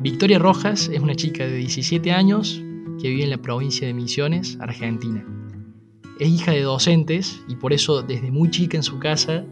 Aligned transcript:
Victoria 0.00 0.38
Rojas 0.38 0.88
es 0.92 1.00
una 1.00 1.16
chica 1.16 1.44
de 1.44 1.56
17 1.56 2.12
años 2.12 2.62
que 3.02 3.08
vive 3.08 3.24
en 3.24 3.30
la 3.30 3.42
provincia 3.42 3.84
de 3.84 3.94
Misiones, 3.94 4.56
Argentina. 4.60 5.26
Es 6.20 6.28
hija 6.28 6.52
de 6.52 6.62
docentes 6.62 7.42
y 7.48 7.56
por 7.56 7.72
eso 7.72 8.02
desde 8.02 8.30
muy 8.30 8.48
chica 8.48 8.76
en 8.76 8.84
su 8.84 9.00
casa 9.00 9.44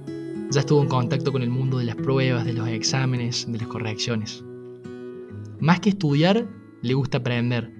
ya 0.53 0.61
estuvo 0.61 0.81
en 0.83 0.89
contacto 0.89 1.33
con 1.33 1.43
el 1.43 1.51
mundo 1.51 1.79
de 1.79 1.87
las 1.87 1.97
pruebas, 1.97 2.45
de 2.45 2.53
los 2.53 2.69
exámenes, 2.69 3.51
de 3.51 3.59
las 3.59 3.67
correcciones. 3.67 4.45
Más 5.59 5.81
que 5.81 5.89
estudiar, 5.89 6.47
le 6.81 6.95
gusta 6.95 7.19
aprender 7.19 7.73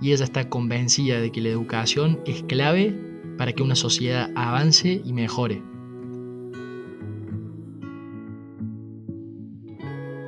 y 0.00 0.12
ella 0.12 0.24
está 0.24 0.48
convencida 0.48 1.20
de 1.20 1.32
que 1.32 1.40
la 1.40 1.48
educación 1.48 2.20
es 2.26 2.44
clave 2.44 2.96
para 3.36 3.52
que 3.52 3.64
una 3.64 3.74
sociedad 3.74 4.30
avance 4.36 5.02
y 5.04 5.12
mejore. 5.12 5.64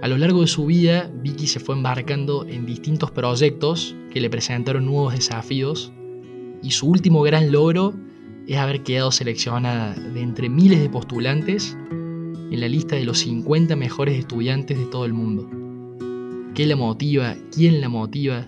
A 0.07 0.09
lo 0.09 0.19
largo 0.19 0.43
de 0.43 0.47
su 0.47 0.67
vida, 0.67 1.11
Vicky 1.21 1.49
se 1.49 1.59
fue 1.59 1.75
embarcando 1.75 2.47
en 2.47 2.65
distintos 2.65 3.11
proyectos 3.11 3.97
que 4.13 4.21
le 4.21 4.31
presentaron 4.31 4.87
nuevos 4.87 5.15
desafíos 5.15 5.93
y 6.63 6.71
su 6.71 6.87
último 6.87 7.23
gran 7.23 7.51
logro 7.51 7.93
es 8.47 8.57
haber 8.57 8.85
quedado 8.85 9.11
seleccionada 9.11 9.95
de 9.95 10.21
entre 10.21 10.49
miles 10.49 10.79
de 10.79 10.89
postulantes 10.89 11.77
en 11.91 12.61
la 12.61 12.69
lista 12.69 12.95
de 12.95 13.05
los 13.05 13.19
50 13.19 13.75
mejores 13.75 14.17
estudiantes 14.17 14.79
de 14.79 14.87
todo 14.87 15.07
el 15.07 15.13
mundo. 15.13 15.51
¿Qué 16.55 16.67
la 16.67 16.77
motiva? 16.77 17.35
¿Quién 17.53 17.81
la 17.81 17.89
motiva? 17.89 18.47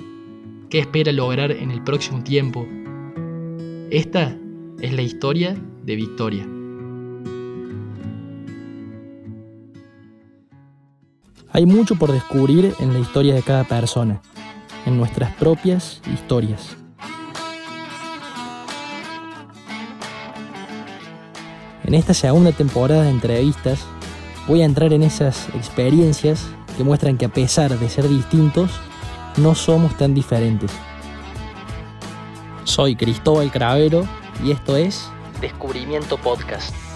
¿Qué 0.71 0.79
espera 0.79 1.11
lograr 1.11 1.51
en 1.51 1.73
el 1.73 1.83
próximo 1.83 2.23
tiempo? 2.23 2.69
Esta 3.91 4.39
es 4.81 4.93
la 4.93 5.03
historia 5.03 5.61
de 5.83 5.97
Victoria. 5.97 6.58
Hay 11.59 11.67
mucho 11.67 11.97
por 11.97 12.13
descubrir 12.13 12.73
en 12.79 12.93
la 12.93 13.01
historia 13.01 13.35
de 13.35 13.43
cada 13.43 13.65
persona, 13.65 14.21
en 14.87 14.97
nuestras 14.97 15.35
propias 15.35 16.01
historias. 16.07 16.77
En 21.83 21.95
esta 21.95 22.15
segunda 22.15 22.53
temporada 22.53 23.03
de 23.03 23.11
entrevistas 23.11 23.81
voy 24.47 24.63
a 24.63 24.67
entrar 24.67 24.93
en 24.93 25.03
esas 25.03 25.49
experiencias 25.49 26.47
que 26.77 26.85
muestran 26.85 27.19
que 27.19 27.25
a 27.25 27.29
pesar 27.29 27.77
de 27.77 27.89
ser 27.89 28.09
distintos, 28.09 28.71
no 29.37 29.57
somos 29.57 29.97
tan 29.97 30.15
diferentes. 30.15 30.71
Soy 32.63 32.95
Cristóbal 32.95 33.51
Cravero 33.51 34.07
y 34.45 34.53
esto 34.53 34.77
es 34.77 35.11
Descubrimiento 35.41 36.19
Podcast. 36.19 36.88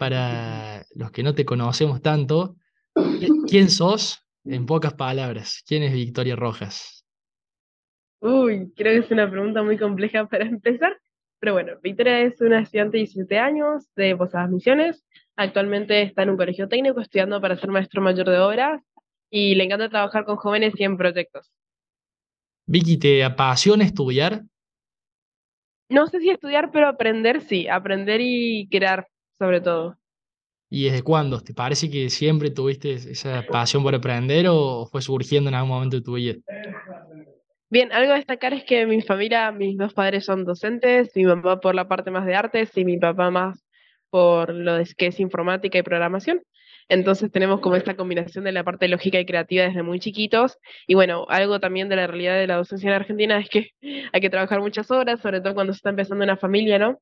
Para 0.00 0.86
los 0.94 1.10
que 1.10 1.22
no 1.22 1.34
te 1.34 1.44
conocemos 1.44 2.00
tanto, 2.00 2.56
¿quién 3.46 3.68
sos? 3.68 4.26
En 4.46 4.64
pocas 4.64 4.94
palabras, 4.94 5.62
¿quién 5.66 5.82
es 5.82 5.92
Victoria 5.92 6.36
Rojas? 6.36 7.04
Uy, 8.20 8.72
creo 8.74 8.98
que 8.98 9.06
es 9.06 9.10
una 9.10 9.30
pregunta 9.30 9.62
muy 9.62 9.76
compleja 9.76 10.26
para 10.26 10.44
empezar. 10.46 10.98
Pero 11.38 11.52
bueno, 11.52 11.72
Victoria 11.82 12.20
es 12.20 12.40
una 12.40 12.60
estudiante 12.60 12.96
de 12.96 13.02
17 13.02 13.38
años 13.38 13.92
de 13.94 14.16
Posadas 14.16 14.48
Misiones. 14.48 15.04
Actualmente 15.36 16.00
está 16.00 16.22
en 16.22 16.30
un 16.30 16.38
colegio 16.38 16.66
técnico 16.66 17.02
estudiando 17.02 17.38
para 17.38 17.58
ser 17.58 17.68
maestro 17.68 18.00
mayor 18.00 18.30
de 18.30 18.38
obras 18.38 18.82
y 19.28 19.54
le 19.54 19.64
encanta 19.64 19.90
trabajar 19.90 20.24
con 20.24 20.36
jóvenes 20.36 20.72
y 20.78 20.84
en 20.84 20.96
proyectos. 20.96 21.52
Vicky, 22.64 22.96
¿te 22.96 23.22
apasiona 23.22 23.84
estudiar? 23.84 24.44
No 25.90 26.06
sé 26.06 26.20
si 26.20 26.30
estudiar, 26.30 26.70
pero 26.70 26.88
aprender 26.88 27.42
sí, 27.42 27.68
aprender 27.68 28.22
y 28.22 28.66
crear 28.70 29.06
sobre 29.40 29.62
todo. 29.62 29.96
¿Y 30.68 30.84
desde 30.84 31.02
cuándo? 31.02 31.40
¿Te 31.40 31.54
parece 31.54 31.90
que 31.90 32.10
siempre 32.10 32.50
tuviste 32.50 32.92
esa 32.92 33.44
pasión 33.46 33.82
por 33.82 33.94
aprender 33.94 34.46
o 34.48 34.86
fue 34.86 35.02
surgiendo 35.02 35.48
en 35.48 35.56
algún 35.56 35.70
momento 35.70 35.96
de 35.96 36.02
tu 36.02 36.14
vida? 36.14 36.36
Bien, 37.70 37.90
algo 37.92 38.12
a 38.12 38.16
destacar 38.16 38.52
es 38.52 38.64
que 38.64 38.84
mi 38.86 39.00
familia, 39.00 39.50
mis 39.50 39.78
dos 39.78 39.94
padres 39.94 40.26
son 40.26 40.44
docentes, 40.44 41.10
mi 41.16 41.24
mamá 41.24 41.58
por 41.58 41.74
la 41.74 41.88
parte 41.88 42.10
más 42.10 42.26
de 42.26 42.34
artes 42.34 42.76
y 42.76 42.84
mi 42.84 42.98
papá 42.98 43.30
más 43.30 43.64
por 44.10 44.52
lo 44.52 44.78
que 44.96 45.06
es 45.06 45.20
informática 45.20 45.78
y 45.78 45.82
programación. 45.82 46.42
Entonces 46.88 47.30
tenemos 47.30 47.60
como 47.60 47.76
esta 47.76 47.96
combinación 47.96 48.44
de 48.44 48.52
la 48.52 48.64
parte 48.64 48.88
lógica 48.88 49.18
y 49.20 49.24
creativa 49.24 49.64
desde 49.64 49.82
muy 49.82 50.00
chiquitos. 50.00 50.58
Y 50.86 50.94
bueno, 50.94 51.24
algo 51.28 51.60
también 51.60 51.88
de 51.88 51.96
la 51.96 52.08
realidad 52.08 52.34
de 52.34 52.48
la 52.48 52.56
docencia 52.56 52.88
en 52.88 52.94
Argentina 52.94 53.38
es 53.38 53.48
que 53.48 53.70
hay 54.12 54.20
que 54.20 54.30
trabajar 54.30 54.60
muchas 54.60 54.90
horas, 54.90 55.20
sobre 55.20 55.40
todo 55.40 55.54
cuando 55.54 55.72
se 55.72 55.78
está 55.78 55.90
empezando 55.90 56.24
una 56.24 56.36
familia, 56.36 56.78
¿no? 56.78 57.00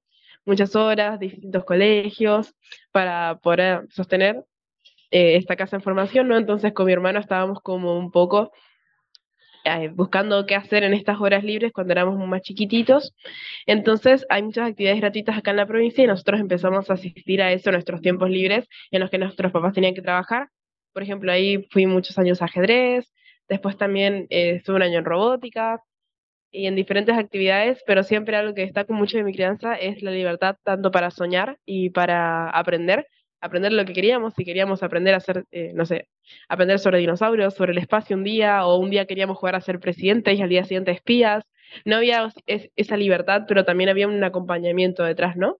Muchas 0.48 0.75
horas, 0.76 1.20
distintos 1.20 1.62
colegios, 1.66 2.54
para 2.91 3.38
poder 3.42 3.86
sostener 3.91 4.47
eh, 5.10 5.36
esta 5.36 5.56
casa 5.56 5.76
en 5.76 5.82
formación, 5.82 6.26
¿no? 6.26 6.38
Entonces 6.38 6.72
con 6.72 6.86
mi 6.86 6.92
hermano 6.94 7.20
estábamos 7.20 7.60
como 7.60 7.98
un 7.98 8.10
poco 8.10 8.50
eh, 9.64 9.88
buscando 9.88 10.47
qué 10.47 10.54
hacer 10.54 10.84
en 10.84 10.94
estas 10.94 11.20
horas 11.20 11.44
libres 11.44 11.70
cuando 11.70 11.92
éramos 11.92 12.19
más 12.26 12.41
chiquititos. 12.41 13.14
Entonces 13.66 14.25
hay 14.31 14.42
muchas 14.42 14.70
actividades 14.70 15.03
gratuitas 15.03 15.36
acá 15.36 15.50
en 15.50 15.59
la 15.59 15.66
provincia 15.66 16.03
y 16.03 16.06
nosotros 16.06 16.41
empezamos 16.41 16.88
a 16.88 16.94
asistir 16.94 17.42
a 17.42 17.53
eso 17.53 17.69
en 17.69 17.75
nuestros 17.75 18.00
tiempos 18.00 18.30
libres 18.30 18.66
en 18.91 19.00
los 19.00 19.10
que 19.10 19.19
nuestros 19.19 19.53
papás 19.53 19.75
tenían 19.75 19.92
que 19.92 20.00
trabajar. 20.00 20.48
Por 20.94 21.03
ejemplo, 21.03 21.30
ahí 21.30 21.69
fui 21.70 21.84
muchos 21.84 22.16
años 22.16 22.41
a 22.41 22.47
ajedrez, 22.47 23.12
después 23.50 23.76
también 23.76 24.26
eh, 24.30 24.53
estuve 24.56 24.76
un 24.76 24.82
año 24.82 24.98
en 25.00 25.04
robótica 25.04 25.82
y 26.50 26.66
en 26.66 26.75
diferentes 26.75 27.16
actividades, 27.16 27.82
pero 27.86 28.03
siempre 28.03 28.36
algo 28.36 28.54
que 28.54 28.62
destaco 28.62 28.92
mucho 28.92 29.19
de 29.19 29.25
mi 29.25 29.32
crianza 29.32 29.75
es 29.75 30.03
la 30.03 30.10
libertad 30.10 30.56
tanto 30.64 30.91
para 30.91 31.10
soñar 31.10 31.59
y 31.66 31.91
para 31.91 32.48
aprender, 32.50 33.06
aprender 33.41 33.72
lo 33.72 33.84
que 33.84 33.92
queríamos, 33.92 34.34
si 34.34 34.44
queríamos 34.44 34.82
aprender 34.82 35.14
a 35.14 35.19
hacer, 35.19 35.44
eh, 35.50 35.72
no 35.75 35.84
sé, 35.86 36.09
aprender 36.48 36.78
sobre 36.78 36.98
dinosaurios, 36.98 37.54
sobre 37.54 37.72
el 37.72 37.78
espacio 37.78 38.16
un 38.16 38.25
día, 38.25 38.66
o 38.66 38.76
un 38.78 38.91
día 38.91 39.06
queríamos 39.06 39.36
jugar 39.38 39.56
a 39.56 39.60
ser 39.60 39.78
presidentes 39.81 40.38
y 40.38 40.42
al 40.42 40.48
día 40.48 40.64
siguiente 40.64 40.91
espías. 40.92 41.44
No 41.84 41.97
había 41.97 42.32
esa 42.47 42.97
libertad, 42.97 43.42
pero 43.47 43.65
también 43.65 43.91
había 43.91 44.09
un 44.09 44.25
acompañamiento 44.25 45.04
detrás, 45.04 45.36
¿no? 45.36 45.59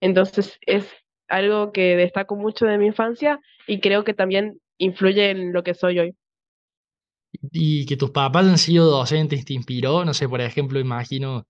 Entonces 0.00 0.58
es 0.66 0.88
algo 1.28 1.72
que 1.72 1.96
destaco 1.96 2.36
mucho 2.36 2.66
de 2.66 2.78
mi 2.78 2.86
infancia 2.86 3.40
y 3.66 3.80
creo 3.80 4.04
que 4.04 4.14
también 4.14 4.60
influye 4.78 5.30
en 5.30 5.52
lo 5.52 5.62
que 5.62 5.74
soy 5.74 5.98
hoy. 6.00 6.16
Y 7.52 7.86
que 7.86 7.96
tus 7.96 8.10
papás 8.10 8.46
han 8.46 8.58
sido 8.58 8.90
docentes, 8.90 9.44
¿te 9.44 9.54
inspiró? 9.54 10.04
No 10.04 10.14
sé, 10.14 10.28
por 10.28 10.40
ejemplo, 10.40 10.78
imagino 10.78 11.46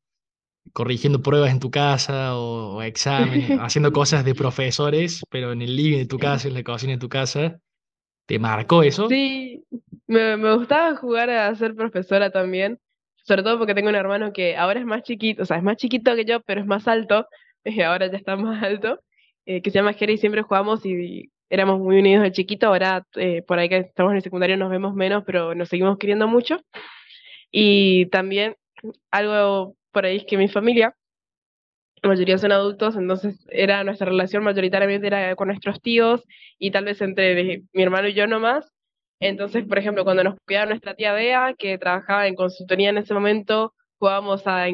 corrigiendo 0.73 1.23
pruebas 1.23 1.51
en 1.51 1.61
tu 1.61 1.71
casa 1.71 2.37
o, 2.37 2.83
exámenes, 2.83 3.51
haciendo 3.61 3.93
cosas 3.93 4.25
de 4.25 4.35
profesores, 4.35 5.23
pero 5.31 5.53
en 5.53 5.63
el 5.63 5.77
living 5.77 5.99
de 5.99 6.07
tu 6.07 6.19
casa, 6.19 6.49
en 6.49 6.55
la 6.55 6.63
cocina 6.63 6.93
de 6.93 6.99
tu 6.99 7.09
casa. 7.09 7.61
¿Te 8.27 8.39
marcó 8.39 8.83
eso? 8.83 9.09
Sí, 9.09 9.65
me, 10.07 10.37
me 10.37 10.55
gustaba 10.57 10.97
jugar 10.97 11.31
a 11.31 11.55
ser 11.55 11.77
profesora 11.77 12.31
también, 12.31 12.81
sobre 13.23 13.43
todo 13.43 13.59
porque 13.59 13.75
tengo 13.75 13.89
un 13.89 13.95
hermano 13.95 14.33
que 14.33 14.57
ahora 14.57 14.81
es 14.81 14.87
más 14.87 15.03
chiquito, 15.03 15.43
o 15.43 15.47
sea, 15.47 15.59
es 15.59 15.63
más 15.63 15.77
chiquito 15.77 16.15
que 16.17 16.25
yo, 16.25 16.41
pero 16.41 16.61
es 16.61 16.67
más 16.67 16.89
alto, 16.89 17.29
y 17.65 17.81
ahora 17.83 18.11
ya 18.11 18.17
está 18.17 18.37
más 18.37 18.63
alto, 18.63 19.01
eh, 19.45 19.63
que 19.63 19.71
se 19.71 19.79
llama 19.79 19.93
Jerry 19.93 20.15
y 20.15 20.19
siempre 20.19 20.43
jugamos 20.43 20.85
y, 20.85 21.31
éramos 21.51 21.81
muy 21.81 21.99
unidos 21.99 22.23
de 22.25 22.33
chiquito, 22.33 22.69
ahora 22.69 23.05
eh, 23.15 23.43
por 23.43 23.59
ahí 23.59 23.69
que 23.69 23.79
estamos 23.79 24.11
en 24.13 24.17
el 24.17 24.23
secundario 24.23 24.57
nos 24.57 24.71
vemos 24.71 24.95
menos, 24.95 25.25
pero 25.25 25.55
nos 25.55 25.69
seguimos 25.69 25.99
queriendo 25.99 26.29
mucho. 26.29 26.61
Y 27.51 28.07
también 28.07 28.57
algo 29.11 29.77
por 29.93 30.07
ahí 30.07 30.19
es 30.19 30.25
que 30.25 30.37
mi 30.37 30.49
familia, 30.49 30.95
la 32.03 32.11
mayoría 32.11 32.39
son 32.39 32.53
adultos, 32.53 32.97
entonces 32.97 33.47
era 33.51 33.85
nuestra 33.85 34.07
relación 34.07 34.45
mayoritariamente 34.45 35.07
era 35.07 35.35
con 35.37 35.49
nuestros 35.49 35.81
tíos 35.81 36.25
y 36.59 36.71
tal 36.71 36.85
vez 36.85 37.01
entre 37.01 37.65
mi 37.73 37.83
hermano 37.83 38.09
y 38.09 38.15
yo 38.15 38.27
nomás. 38.27 38.71
Entonces, 39.21 39.65
por 39.67 39.79
ejemplo, 39.79 40.05
cuando 40.05 40.25
nos 40.25 40.37
cuidaba 40.47 40.67
nuestra 40.67 40.95
tía 40.95 41.13
Bea, 41.15 41.55
que 41.59 41.79
trabajaba 41.79 42.27
en 42.27 42.35
consultoría 42.35 42.91
en 42.91 42.99
ese 42.99 43.15
momento, 43.15 43.75
jugábamos 43.99 44.47
a, 44.47 44.67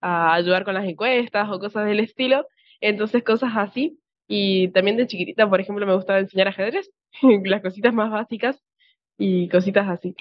a 0.00 0.34
ayudar 0.34 0.64
con 0.64 0.74
las 0.74 0.84
encuestas 0.86 1.48
o 1.50 1.60
cosas 1.60 1.86
del 1.86 2.00
estilo. 2.00 2.46
Entonces, 2.80 3.22
cosas 3.22 3.52
así. 3.56 3.99
Y 4.32 4.68
también 4.68 4.96
de 4.96 5.08
chiquitita, 5.08 5.50
por 5.50 5.60
ejemplo, 5.60 5.84
me 5.84 5.94
gustaba 5.96 6.20
enseñar 6.20 6.46
ajedrez, 6.46 6.88
las 7.44 7.62
cositas 7.62 7.92
más 7.92 8.12
básicas 8.12 8.62
y 9.18 9.48
cositas 9.48 9.88
así. 9.88 10.14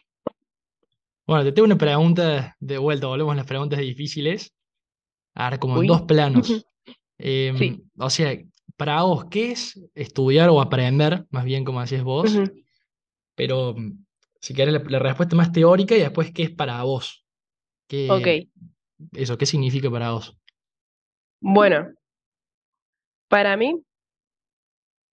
Bueno, 1.28 1.44
te 1.44 1.52
tengo 1.52 1.68
una 1.68 1.78
pregunta 1.78 2.56
de 2.60 2.80
vuelta, 2.80 3.06
volvemos 3.06 3.34
a 3.34 3.36
las 3.36 3.46
preguntas 3.46 3.78
difíciles. 3.78 4.52
Ahora, 5.36 5.60
como 5.60 5.80
en 5.80 5.88
dos 5.88 6.02
planos. 6.02 6.66
Em, 7.22 7.82
o 7.98 8.10
sea, 8.10 8.34
para 8.78 9.02
vos, 9.02 9.26
¿qué 9.26 9.52
es 9.52 9.78
estudiar 9.94 10.50
o 10.50 10.62
aprender? 10.62 11.26
Más 11.32 11.44
bien, 11.44 11.66
como 11.66 11.82
decías 11.82 12.02
vos. 12.02 12.34
Pero 13.36 13.76
mm, 13.78 14.06
si 14.40 14.54
querés 14.54 14.74
la, 14.74 15.00
respuesta 15.00 15.36
más 15.36 15.52
teórica 15.52 15.98
y 15.98 16.00
después, 16.00 16.32
¿qué 16.32 16.44
es 16.44 16.52
para 16.52 16.82
vos? 16.84 17.26
¿Qué, 17.90 18.10
ok. 18.10 19.12
Eso, 19.20 19.38
¿qué 19.38 19.46
significa 19.46 19.92
para 19.92 20.12
vos? 20.12 20.38
Bueno, 21.42 21.90
para 23.28 23.58
mí, 23.58 23.84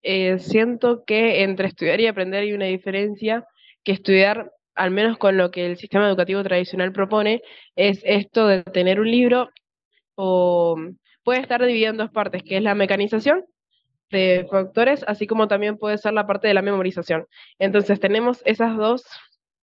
eh, 0.08 0.38
siento 0.38 1.04
que 1.04 1.42
entre 1.44 1.68
estudiar 1.68 2.00
y 2.00 2.06
aprender 2.06 2.44
hay 2.44 2.54
una 2.54 2.66
diferencia, 2.66 3.48
que 3.84 3.92
estudiar 3.92 4.52
al 4.76 4.92
menos 4.92 5.18
con 5.18 5.36
lo 5.36 5.50
que 5.50 5.66
el 5.66 5.78
sistema 5.78 6.08
educativo 6.08 6.44
tradicional 6.44 6.92
propone, 6.92 7.42
es 7.76 8.02
esto 8.06 8.46
de 8.46 8.64
tener 8.64 9.00
un 9.00 9.10
libro 9.10 9.50
o 10.16 10.78
puede 11.24 11.40
estar 11.40 11.66
dividido 11.66 11.90
en 11.92 11.98
dos 11.98 12.12
partes, 12.12 12.44
que 12.44 12.58
es 12.58 12.64
la 12.64 12.76
mecanización 12.76 13.46
de 14.12 14.46
factores, 14.50 15.04
así 15.08 15.26
como 15.26 15.48
también 15.48 15.78
puede 15.78 15.98
ser 15.98 16.14
la 16.14 16.28
parte 16.28 16.48
de 16.48 16.54
la 16.54 16.62
memorización. 16.62 17.26
Entonces 17.58 18.00
tenemos 18.00 18.44
esas 18.46 18.78
dos 18.78 19.06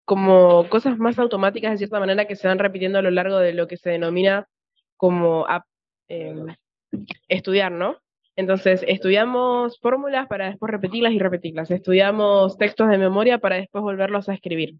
como 0.06 0.68
cosas 0.70 0.96
más 0.98 1.18
automáticas 1.18 1.72
de 1.72 1.78
cierta 1.78 2.00
manera 2.00 2.26
que 2.26 2.36
se 2.36 2.48
van 2.48 2.58
repitiendo 2.58 2.98
a 2.98 3.02
lo 3.02 3.10
largo 3.10 3.38
de 3.38 3.52
lo 3.52 3.66
que 3.68 3.76
se 3.76 3.90
denomina 3.90 4.48
como 4.96 5.46
em, 6.08 6.46
estudiar, 7.28 7.72
¿no? 7.72 7.98
Entonces, 8.40 8.82
estudiamos 8.88 9.78
fórmulas 9.80 10.26
para 10.26 10.46
después 10.48 10.72
repetirlas 10.72 11.12
y 11.12 11.18
repetirlas. 11.18 11.70
Estudiamos 11.70 12.56
textos 12.56 12.88
de 12.88 12.96
memoria 12.96 13.38
para 13.38 13.56
después 13.56 13.82
volverlos 13.82 14.30
a 14.30 14.34
escribir. 14.34 14.76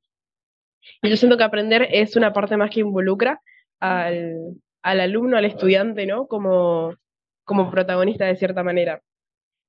Y 1.03 1.11
yo 1.11 1.17
siento 1.19 1.37
que 1.37 1.45
aprender 1.45 1.87
es 1.91 2.17
una 2.17 2.33
parte 2.33 2.57
más 2.57 2.71
que 2.71 2.81
involucra 2.81 3.43
al, 3.79 4.57
al 4.83 5.01
alumno, 5.01 5.37
al 5.37 5.45
estudiante, 5.45 6.07
¿no? 6.07 6.27
Como, 6.27 6.95
como 7.45 7.71
protagonista 7.71 8.25
de 8.25 8.37
cierta 8.37 8.62
manera. 8.62 9.03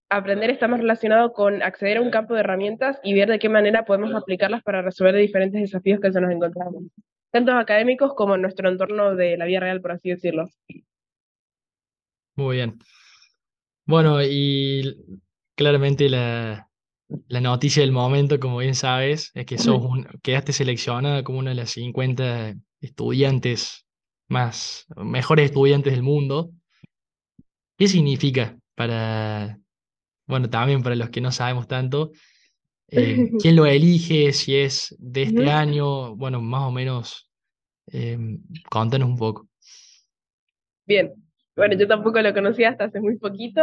Aprender 0.10 0.52
está 0.52 0.70
más 0.70 0.80
relacionado 0.80 1.34
con 1.34 1.62
acceder 1.62 1.98
a 1.98 2.02
un 2.02 2.12
campo 2.12 2.34
de 2.34 2.40
herramientas 2.40 2.98
y 3.04 3.14
ver 3.14 3.30
de 3.30 3.40
qué 3.40 3.50
manera 3.50 3.84
podemos 3.84 4.16
aplicarlas 4.16 4.64
para 4.64 4.82
resolver 4.82 5.16
diferentes 5.16 5.60
desafíos 5.60 6.00
que 6.00 6.14
se 6.14 6.22
nos 6.22 6.32
encontramos, 6.32 6.84
tanto 7.30 7.52
académicos 7.52 8.14
como 8.14 8.36
en 8.36 8.42
nuestro 8.42 8.70
entorno 8.70 9.16
de 9.16 9.36
la 9.36 9.46
vida 9.46 9.60
real, 9.60 9.82
por 9.82 9.92
así 9.92 10.10
decirlo. 10.10 10.48
Muy 12.36 12.56
bien. 12.56 12.80
Bueno, 13.86 14.24
y 14.24 14.96
claramente 15.56 16.10
la, 16.10 16.70
la 17.28 17.42
noticia 17.42 17.82
del 17.82 17.92
momento, 17.92 18.40
como 18.40 18.58
bien 18.58 18.76
sabes, 18.76 19.32
es 19.34 19.46
que 19.46 19.58
sos 19.58 19.82
quedaste 20.22 20.54
seleccionada 20.54 21.24
como 21.24 21.40
una 21.40 21.50
de 21.50 21.56
las 21.56 21.72
50 21.72 22.56
estudiantes 22.80 23.86
más, 24.28 24.86
mejores 24.96 25.46
estudiantes 25.46 25.94
del 25.94 26.04
mundo. 26.04 26.52
¿Qué 27.78 27.88
significa 27.88 28.58
para, 28.76 29.60
bueno, 30.28 30.50
también 30.50 30.84
para 30.84 30.96
los 30.96 31.10
que 31.10 31.22
no 31.22 31.32
sabemos 31.32 31.68
tanto, 31.68 32.12
eh, 32.88 33.32
quién 33.42 33.56
lo 33.56 33.66
elige, 33.66 34.32
si 34.34 34.56
es 34.56 34.96
de 35.00 35.24
este 35.24 35.50
año, 35.50 36.16
bueno, 36.16 36.42
más 36.42 36.64
o 36.64 36.72
menos, 36.72 37.30
eh, 37.92 38.18
contanos 38.70 39.10
un 39.10 39.18
poco. 39.18 39.48
Bien, 40.86 41.14
bueno, 41.62 41.76
yo 41.76 41.88
tampoco 41.88 42.20
lo 42.20 42.34
conocía 42.34 42.70
hasta 42.70 42.86
hace 42.86 43.00
muy 43.00 43.20
poquito. 43.20 43.62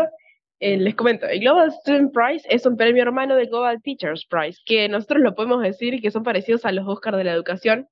Eh, 0.61 0.77
les 0.77 0.95
comento, 0.95 1.27
el 1.27 1.41
Global 1.41 1.73
Student 1.73 2.12
Prize 2.12 2.47
es 2.49 2.65
un 2.65 2.77
premio 2.77 3.03
hermano 3.03 3.35
del 3.35 3.49
Global 3.49 3.83
Teachers 3.83 4.25
Prize, 4.27 4.61
que 4.65 4.89
nosotros 4.89 5.21
lo 5.21 5.35
podemos 5.35 5.61
decir 5.62 6.00
que 6.00 6.12
son 6.12 6.23
parecidos 6.23 6.65
a 6.65 6.71
los 6.71 6.87
Oscars 6.87 7.17
de 7.17 7.25
la 7.25 7.33
educación. 7.33 7.89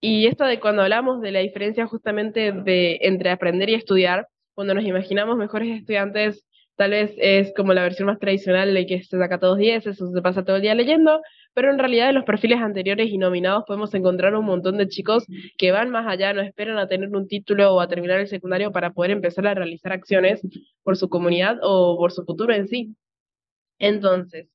Y 0.00 0.26
esto 0.26 0.46
de 0.46 0.58
cuando 0.58 0.80
hablamos 0.80 1.20
de 1.20 1.32
la 1.32 1.40
diferencia 1.40 1.86
justamente 1.86 2.50
de, 2.50 2.98
entre 3.02 3.28
aprender 3.28 3.68
y 3.68 3.74
estudiar, 3.74 4.26
cuando 4.54 4.72
nos 4.72 4.84
imaginamos 4.86 5.36
mejores 5.36 5.80
estudiantes, 5.80 6.46
tal 6.76 6.90
vez 6.90 7.14
es 7.18 7.52
como 7.56 7.72
la 7.74 7.82
versión 7.82 8.06
más 8.06 8.18
tradicional 8.18 8.72
de 8.74 8.86
que 8.86 9.02
se 9.02 9.18
saca 9.18 9.40
todos 9.40 9.58
10, 9.58 9.86
eso 9.86 10.10
se 10.12 10.22
pasa 10.22 10.44
todo 10.44 10.56
el 10.56 10.62
día 10.62 10.74
leyendo, 10.74 11.20
pero 11.54 11.70
en 11.70 11.78
realidad 11.78 12.10
en 12.10 12.16
los 12.16 12.24
perfiles 12.24 12.60
anteriores 12.60 13.08
y 13.10 13.18
nominados 13.18 13.64
podemos 13.66 13.92
encontrar 13.94 14.34
un 14.34 14.44
montón 14.44 14.76
de 14.76 14.88
chicos 14.88 15.24
que 15.58 15.72
van 15.72 15.90
más 15.90 16.06
allá, 16.06 16.32
no 16.34 16.42
esperan 16.42 16.78
a 16.78 16.88
tener 16.88 17.08
un 17.08 17.28
título 17.28 17.74
o 17.74 17.80
a 17.80 17.88
terminar 17.88 18.20
el 18.20 18.28
secundario 18.28 18.72
para 18.72 18.92
poder 18.92 19.12
empezar 19.12 19.46
a 19.46 19.54
realizar 19.54 19.92
acciones 19.92 20.40
por 20.82 20.96
su 20.96 21.08
comunidad 21.08 21.58
o 21.62 21.96
por 21.98 22.12
su 22.12 22.24
futuro 22.24 22.52
en 22.54 22.68
sí. 22.68 22.94
Entonces, 23.78 24.48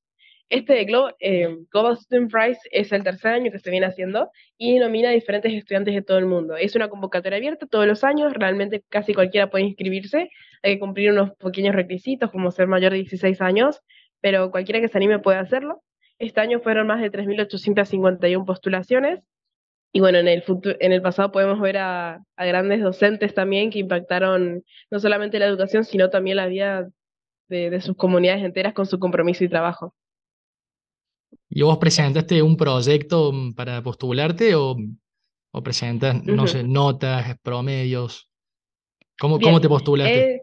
este 0.52 0.84
Global, 0.84 1.16
eh, 1.18 1.48
Global 1.70 1.96
Student 1.96 2.30
Prize 2.30 2.60
es 2.70 2.92
el 2.92 3.02
tercer 3.02 3.32
año 3.32 3.50
que 3.50 3.58
se 3.58 3.70
viene 3.70 3.86
haciendo 3.86 4.30
y 4.58 4.78
nomina 4.78 5.08
a 5.08 5.12
diferentes 5.12 5.50
estudiantes 5.50 5.94
de 5.94 6.02
todo 6.02 6.18
el 6.18 6.26
mundo. 6.26 6.56
Es 6.56 6.76
una 6.76 6.90
convocatoria 6.90 7.38
abierta 7.38 7.66
todos 7.66 7.86
los 7.86 8.04
años, 8.04 8.34
realmente 8.34 8.84
casi 8.90 9.14
cualquiera 9.14 9.48
puede 9.48 9.64
inscribirse, 9.64 10.28
hay 10.62 10.74
que 10.74 10.78
cumplir 10.78 11.10
unos 11.10 11.30
pequeños 11.36 11.74
requisitos 11.74 12.30
como 12.30 12.50
ser 12.50 12.66
mayor 12.66 12.92
de 12.92 12.98
16 12.98 13.40
años, 13.40 13.80
pero 14.20 14.50
cualquiera 14.50 14.78
que 14.82 14.88
se 14.88 14.98
anime 14.98 15.20
puede 15.20 15.38
hacerlo. 15.38 15.82
Este 16.18 16.40
año 16.42 16.60
fueron 16.60 16.86
más 16.86 17.00
de 17.00 17.10
3.851 17.10 18.44
postulaciones. 18.44 19.20
Y 19.90 20.00
bueno, 20.00 20.18
en 20.18 20.28
el, 20.28 20.42
futuro, 20.42 20.76
en 20.80 20.92
el 20.92 21.00
pasado 21.00 21.32
podemos 21.32 21.60
ver 21.60 21.78
a, 21.78 22.22
grandes 22.36 22.82
docentes 22.82 23.32
también 23.32 23.70
que 23.70 23.78
impactaron 23.78 24.64
no 24.90 25.00
solamente 25.00 25.38
la 25.38 25.46
educación, 25.46 25.84
sino 25.84 26.10
también 26.10 26.36
la 26.36 26.46
vida 26.46 26.88
de, 27.48 27.80
sus 27.80 27.96
comunidades 27.96 28.44
enteras 28.44 28.74
con 28.74 28.84
su 28.84 28.98
compromiso 28.98 29.44
y 29.44 29.48
trabajo. 29.48 29.94
¿Y 31.48 31.62
vos 31.62 31.78
presentaste 31.78 32.42
un 32.42 32.56
proyecto 32.56 33.32
para 33.54 33.82
postularte 33.82 34.54
o, 34.54 34.76
o 35.52 35.62
presentas, 35.62 36.22
no 36.24 36.46
sé, 36.46 36.62
notas, 36.64 37.36
promedios? 37.42 38.30
¿Cómo, 39.18 39.38
¿Cómo, 39.38 39.60
te 39.60 39.68
postulaste? 39.68 40.34
Eh, 40.36 40.42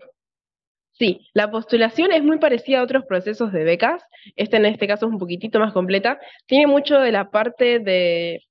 Sí, 0.99 1.21
la 1.33 1.49
postulación 1.49 2.11
es 2.11 2.21
muy 2.23 2.39
parecida 2.39 2.81
a 2.81 2.83
otros 2.83 3.05
procesos 3.05 3.53
de 3.53 3.63
becas. 3.63 4.03
Este 4.35 4.57
en 4.57 4.65
este 4.65 4.85
caso 4.85 5.05
es 5.05 5.13
un 5.13 5.17
poquitito 5.17 5.57
más 5.57 5.71
completa. 5.71 6.19
Tiene 6.45 6.67
mucho 6.67 6.99
de 6.99 7.13
la 7.13 7.31
parte 7.31 7.79
de, 7.79 8.41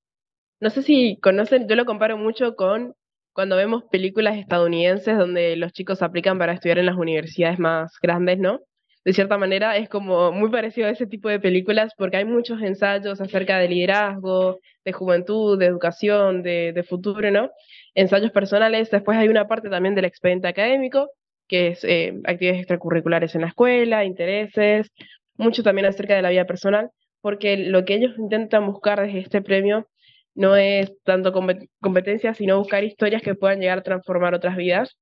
no 0.60 0.70
sé 0.70 0.82
si 0.82 1.18
conocen, 1.20 1.68
yo 1.68 1.76
lo 1.76 1.84
comparo 1.84 2.16
mucho 2.16 2.56
con 2.56 2.94
cuando 3.34 3.56
vemos 3.56 3.84
películas 3.90 4.38
estadounidenses 4.38 5.18
donde 5.18 5.56
los 5.56 5.72
chicos 5.72 6.00
aplican 6.00 6.38
para 6.38 6.54
estudiar 6.54 6.78
en 6.78 6.86
las 6.86 6.96
universidades 6.96 7.58
más 7.58 7.98
grandes, 8.00 8.38
¿no? 8.38 8.60
De 9.04 9.12
cierta 9.12 9.38
manera 9.38 9.76
es 9.76 9.88
como 9.88 10.32
muy 10.32 10.50
parecido 10.50 10.88
a 10.88 10.90
ese 10.90 11.06
tipo 11.06 11.28
de 11.28 11.40
películas 11.40 11.92
porque 11.96 12.18
hay 12.18 12.24
muchos 12.24 12.60
ensayos 12.62 13.20
acerca 13.20 13.58
de 13.58 13.68
liderazgo, 13.68 14.58
de 14.84 14.92
juventud, 14.92 15.58
de 15.58 15.66
educación, 15.66 16.42
de, 16.42 16.72
de 16.72 16.82
futuro, 16.82 17.30
¿no? 17.30 17.50
Ensayos 17.94 18.32
personales. 18.32 18.90
Después 18.90 19.16
hay 19.16 19.28
una 19.28 19.48
parte 19.48 19.70
también 19.70 19.94
del 19.94 20.04
expediente 20.04 20.48
académico 20.48 21.10
que 21.48 21.68
es 21.68 21.84
eh, 21.84 22.14
actividades 22.24 22.60
extracurriculares 22.60 23.34
en 23.34 23.40
la 23.40 23.48
escuela, 23.48 24.04
intereses, 24.04 24.92
mucho 25.36 25.62
también 25.62 25.86
acerca 25.86 26.14
de 26.14 26.22
la 26.22 26.30
vida 26.30 26.44
personal, 26.44 26.90
porque 27.20 27.56
lo 27.56 27.84
que 27.84 27.94
ellos 27.94 28.16
intentan 28.18 28.66
buscar 28.66 29.00
desde 29.00 29.20
este 29.20 29.42
premio 29.42 29.88
no 30.34 30.54
es 30.56 30.92
tanto 31.02 31.32
competencia, 31.80 32.34
sino 32.34 32.58
buscar 32.58 32.84
historias 32.84 33.22
que 33.22 33.34
puedan 33.34 33.60
llegar 33.60 33.78
a 33.78 33.82
transformar 33.82 34.34
otras 34.34 34.56
vidas 34.56 34.98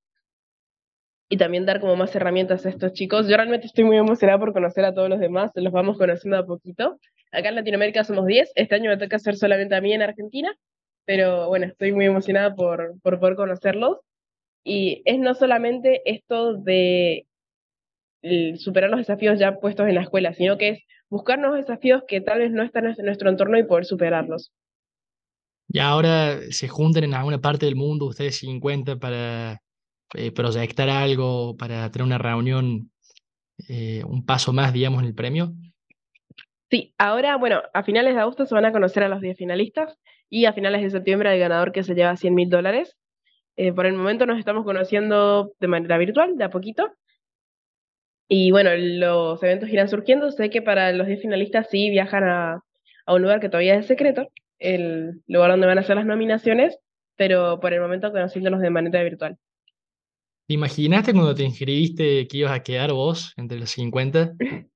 y 1.28 1.37
también 1.37 1.67
dar 1.67 1.81
como 1.81 1.96
más 1.96 2.14
herramientas 2.14 2.67
a 2.67 2.69
estos 2.69 2.93
chicos. 2.93 3.28
Yo 3.28 3.37
realmente 3.37 3.67
estoy 3.67 3.84
muy 3.84 3.96
emocionada 3.96 4.38
por 4.38 4.52
conocer 4.52 4.84
a 4.84 4.94
todos 4.94 5.08
los 5.08 5.19
demás, 5.19 5.50
los 5.55 5.73
vamos 5.73 5.99
conociendo 5.99 6.38
a 6.38 6.46
poquito. 6.46 6.99
Acá 7.32 7.49
en 7.49 7.56
Latinoamérica 7.56 8.05
somos 8.05 8.26
10, 8.26 8.52
este 8.55 8.75
año 8.75 8.90
me 8.90 8.96
toca 8.96 9.17
hacer 9.17 9.37
solamente 9.37 9.75
a 9.75 9.81
mí 9.81 9.93
en 9.93 10.02
Argentina, 10.02 10.55
pero 11.05 11.49
bueno, 11.49 11.67
estoy 11.67 11.93
muy 11.93 12.06
emocionada 12.06 12.55
por, 12.55 12.94
por 13.02 13.19
poder 13.19 13.37
conocerlos 13.37 13.99
y 14.64 15.02
es 15.05 15.19
no 15.19 15.34
solamente 15.34 16.02
esto 16.05 16.55
de 16.55 17.26
superar 18.56 18.90
los 18.90 18.99
desafíos 18.99 19.38
ya 19.38 19.58
puestos 19.61 19.88
en 19.88 19.94
la 19.94 20.02
escuela, 20.02 20.32
sino 20.34 20.58
que 20.58 20.69
es 20.69 20.78
buscar 21.08 21.38
nuevos 21.38 21.59
desafíos 21.59 22.02
que 22.09 22.21
tal 22.21 22.40
vez 22.40 22.50
no 22.50 22.62
están 22.62 22.87
en 22.87 23.04
nuestro 23.04 23.30
entorno 23.30 23.59
y 23.59 23.64
poder 23.64 23.85
superarlos. 23.85 24.52
Y 25.68 25.78
ahora 25.80 26.38
se 26.50 26.68
juntan 26.68 27.04
en 27.04 27.14
alguna 27.14 27.40
parte 27.40 27.66
del 27.66 27.76
mundo, 27.76 28.06
ustedes 28.06 28.38
50, 28.38 28.97
para 28.97 29.61
eh, 30.15 30.33
proyectar 30.33 30.89
algo, 30.89 31.57
para 31.57 31.91
tener 31.91 32.07
una 32.07 32.19
reunión, 32.19 32.91
eh, 33.69 34.03
un 34.05 34.25
paso 34.25 34.53
más, 34.53 34.73
digamos, 34.73 35.03
en 35.03 35.09
el 35.09 35.15
premio. 35.15 35.53
Sí, 36.71 36.95
ahora, 36.99 37.37
bueno, 37.37 37.63
a 37.73 37.83
finales 37.83 38.15
de 38.15 38.21
agosto 38.21 38.47
se 38.47 38.55
van 38.55 38.65
a 38.65 38.73
conocer 38.73 39.03
a 39.03 39.09
los 39.09 39.21
10 39.21 39.37
finalistas 39.37 39.99
y 40.29 40.47
a 40.47 40.53
finales 40.53 40.83
de 40.83 40.91
septiembre 40.91 41.29
al 41.29 41.39
ganador 41.39 41.73
que 41.73 41.85
se 41.85 41.95
lleva 41.95 42.17
100 42.17 42.35
mil 42.35 42.51
dólares. 42.51 42.97
Eh, 43.57 43.73
por 43.73 43.87
el 43.87 43.95
momento 43.95 44.27
nos 44.27 44.39
estamos 44.39 44.65
conociendo 44.65 45.53
de 45.61 45.69
manera 45.69 45.97
virtual, 45.99 46.37
de 46.37 46.45
a 46.45 46.51
poquito. 46.51 46.93
Y 48.29 48.51
bueno, 48.51 48.71
los 48.75 49.43
eventos 49.43 49.69
irán 49.69 49.89
surgiendo. 49.89 50.31
Sé 50.33 50.51
que 50.51 50.61
para 50.61 50.93
los 50.93 51.07
10 51.07 51.23
finalistas 51.23 51.69
sí 51.71 51.91
viajan 51.91 52.25
a, 52.25 52.63
a 53.07 53.15
un 53.15 53.23
lugar 53.23 53.41
que 53.41 53.49
todavía 53.49 53.77
es 53.77 53.87
secreto, 53.87 54.29
el 54.59 55.23
lugar 55.29 55.53
donde 55.53 55.67
van 55.67 55.79
a 55.79 55.83
hacer 55.83 55.97
las 55.97 56.07
nominaciones, 56.07 56.79
pero 57.17 57.61
por 57.61 57.73
el 57.73 57.81
momento 57.81 58.11
conociéndonos 58.11 58.61
de 58.61 58.71
manera 58.71 59.03
virtual. 59.03 59.39
¿Te 60.47 60.55
imaginaste 60.55 61.12
cuando 61.12 61.35
te 61.35 61.43
inscribiste 61.43 62.29
que 62.29 62.38
ibas 62.38 62.53
a 62.53 62.62
quedar 62.62 62.93
vos 62.93 63.33
entre 63.37 63.59
los 63.59 63.71
50? 63.71 64.33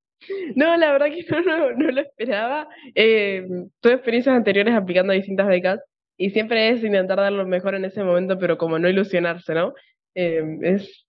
No, 0.55 0.77
la 0.77 0.93
verdad 0.93 1.07
que 1.07 1.25
no, 1.47 1.71
no, 1.73 1.91
lo 1.93 2.01
esperaba. 2.03 2.69
Eh, 2.95 3.47
tuve 3.81 3.95
experiencias 3.95 4.37
anteriores 4.37 4.75
aplicando 4.75 5.13
a 5.13 5.17
distintas 5.17 5.47
becas 5.47 5.81
y 6.19 6.29
siempre 6.31 6.69
es 6.69 6.85
intentar 6.85 7.17
dar 7.17 7.33
lo 7.33 7.47
mejor 7.47 7.75
en 7.75 7.87
ese 7.87 8.05
momento, 8.05 8.39
pero 8.39 8.59
como 8.59 8.79
no 8.79 8.89
ilusionarse, 8.89 9.55
¿no? 9.55 9.73
Eh, 10.15 10.43
es, 10.61 11.07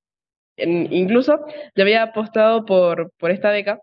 incluso 0.56 1.46
yo 1.76 1.84
había 1.84 2.04
apostado 2.04 2.64
por, 2.66 3.12
por 3.18 3.32
esta 3.32 3.52
beca, 3.52 3.82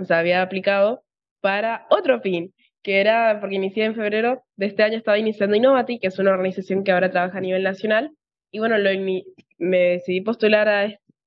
o 0.00 0.04
sea, 0.04 0.18
había 0.18 0.42
aplicado 0.42 1.04
para 1.40 1.86
otro 1.90 2.20
fin, 2.20 2.52
que 2.82 3.00
era 3.00 3.38
porque 3.40 3.56
inicié 3.56 3.84
en 3.84 3.94
febrero 3.94 4.42
de 4.56 4.66
este 4.66 4.82
año, 4.82 4.96
estaba 4.96 5.18
iniciando 5.18 5.56
Innovati, 5.56 6.00
que 6.00 6.08
es 6.08 6.18
una 6.18 6.32
organización 6.32 6.82
que 6.82 6.90
ahora 6.90 7.12
trabaja 7.12 7.38
a 7.38 7.42
nivel 7.42 7.62
nacional, 7.62 8.10
y 8.50 8.58
bueno, 8.58 8.78
lo, 8.78 8.90
me 9.58 9.78
decidí 9.78 10.20
postular 10.20 10.68
a, 10.68 10.82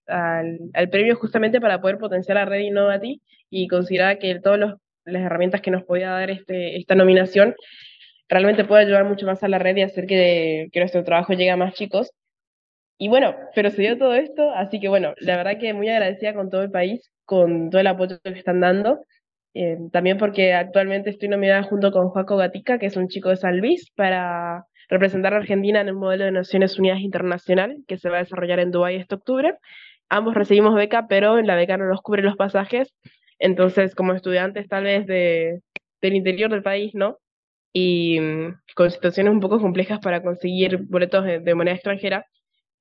al, 0.07 0.59
al, 0.73 0.89
premio 0.89 1.15
justamente 1.15 1.61
para 1.61 1.81
poder 1.81 1.97
potenciar 1.97 2.35
la 2.35 2.45
red 2.45 2.59
Innovati 2.61 3.21
y 3.49 3.67
considerar 3.67 4.19
que 4.19 4.39
todas 4.39 4.59
las 5.05 5.21
herramientas 5.23 5.61
que 5.61 5.71
nos 5.71 5.83
podía 5.83 6.11
dar 6.11 6.29
este, 6.29 6.77
esta 6.77 6.95
nominación 6.95 7.55
realmente 8.29 8.65
puede 8.65 8.83
ayudar 8.83 9.05
mucho 9.05 9.25
más 9.25 9.43
a 9.43 9.49
la 9.49 9.59
red 9.59 9.75
y 9.77 9.81
hacer 9.83 10.05
que, 10.07 10.67
que 10.71 10.79
nuestro 10.79 11.03
trabajo 11.03 11.33
llegue 11.33 11.51
a 11.51 11.57
más 11.57 11.73
chicos. 11.73 12.11
y 12.97 13.09
bueno, 13.09 13.35
pero 13.55 13.69
se 13.71 13.81
dio 13.81 13.97
todo 13.97 14.15
esto, 14.15 14.51
así 14.51 14.79
que 14.79 14.89
bueno, 14.89 15.13
la 15.19 15.37
verdad 15.37 15.59
que 15.59 15.73
muy 15.73 15.89
agradecida 15.89 16.33
con 16.33 16.49
todo 16.49 16.63
el 16.63 16.71
país, 16.71 17.11
con 17.25 17.69
todo 17.69 17.81
el 17.81 17.87
apoyo 17.87 18.19
que 18.23 18.29
están 18.31 18.59
dando. 18.61 19.01
Eh, 19.53 19.77
también 19.91 20.17
porque 20.17 20.53
actualmente 20.53 21.09
estoy 21.09 21.29
nominada 21.29 21.63
junto 21.63 21.91
con 21.91 22.09
Joaco 22.09 22.37
Gatica, 22.37 22.79
que 22.79 22.85
es 22.85 22.95
un 22.95 23.07
chico 23.09 23.29
de 23.29 23.37
San 23.37 23.59
Luis, 23.59 23.91
para 23.95 24.65
representar 24.91 25.33
a 25.33 25.37
Argentina 25.37 25.81
en 25.81 25.87
el 25.87 25.95
modelo 25.95 26.25
de 26.25 26.31
Naciones 26.31 26.77
Unidas 26.77 26.99
Internacional 26.99 27.77
que 27.87 27.97
se 27.97 28.09
va 28.09 28.17
a 28.17 28.23
desarrollar 28.23 28.59
en 28.59 28.71
Dubái 28.71 28.97
este 28.97 29.15
octubre. 29.15 29.57
Ambos 30.09 30.35
recibimos 30.35 30.75
beca, 30.75 31.07
pero 31.07 31.39
en 31.39 31.47
la 31.47 31.55
beca 31.55 31.77
no 31.77 31.87
nos 31.87 32.01
cubre 32.01 32.21
los 32.21 32.35
pasajes. 32.35 32.93
Entonces, 33.39 33.95
como 33.95 34.13
estudiantes 34.13 34.67
tal 34.67 34.83
vez 34.83 35.07
de, 35.07 35.61
del 36.01 36.15
interior 36.15 36.51
del 36.51 36.61
país, 36.61 36.93
¿no? 36.93 37.17
Y 37.73 38.19
mm, 38.19 38.59
con 38.75 38.91
situaciones 38.91 39.33
un 39.33 39.39
poco 39.39 39.59
complejas 39.59 39.99
para 39.99 40.21
conseguir 40.21 40.79
boletos 40.89 41.25
de 41.25 41.55
moneda 41.55 41.75
extranjera, 41.75 42.25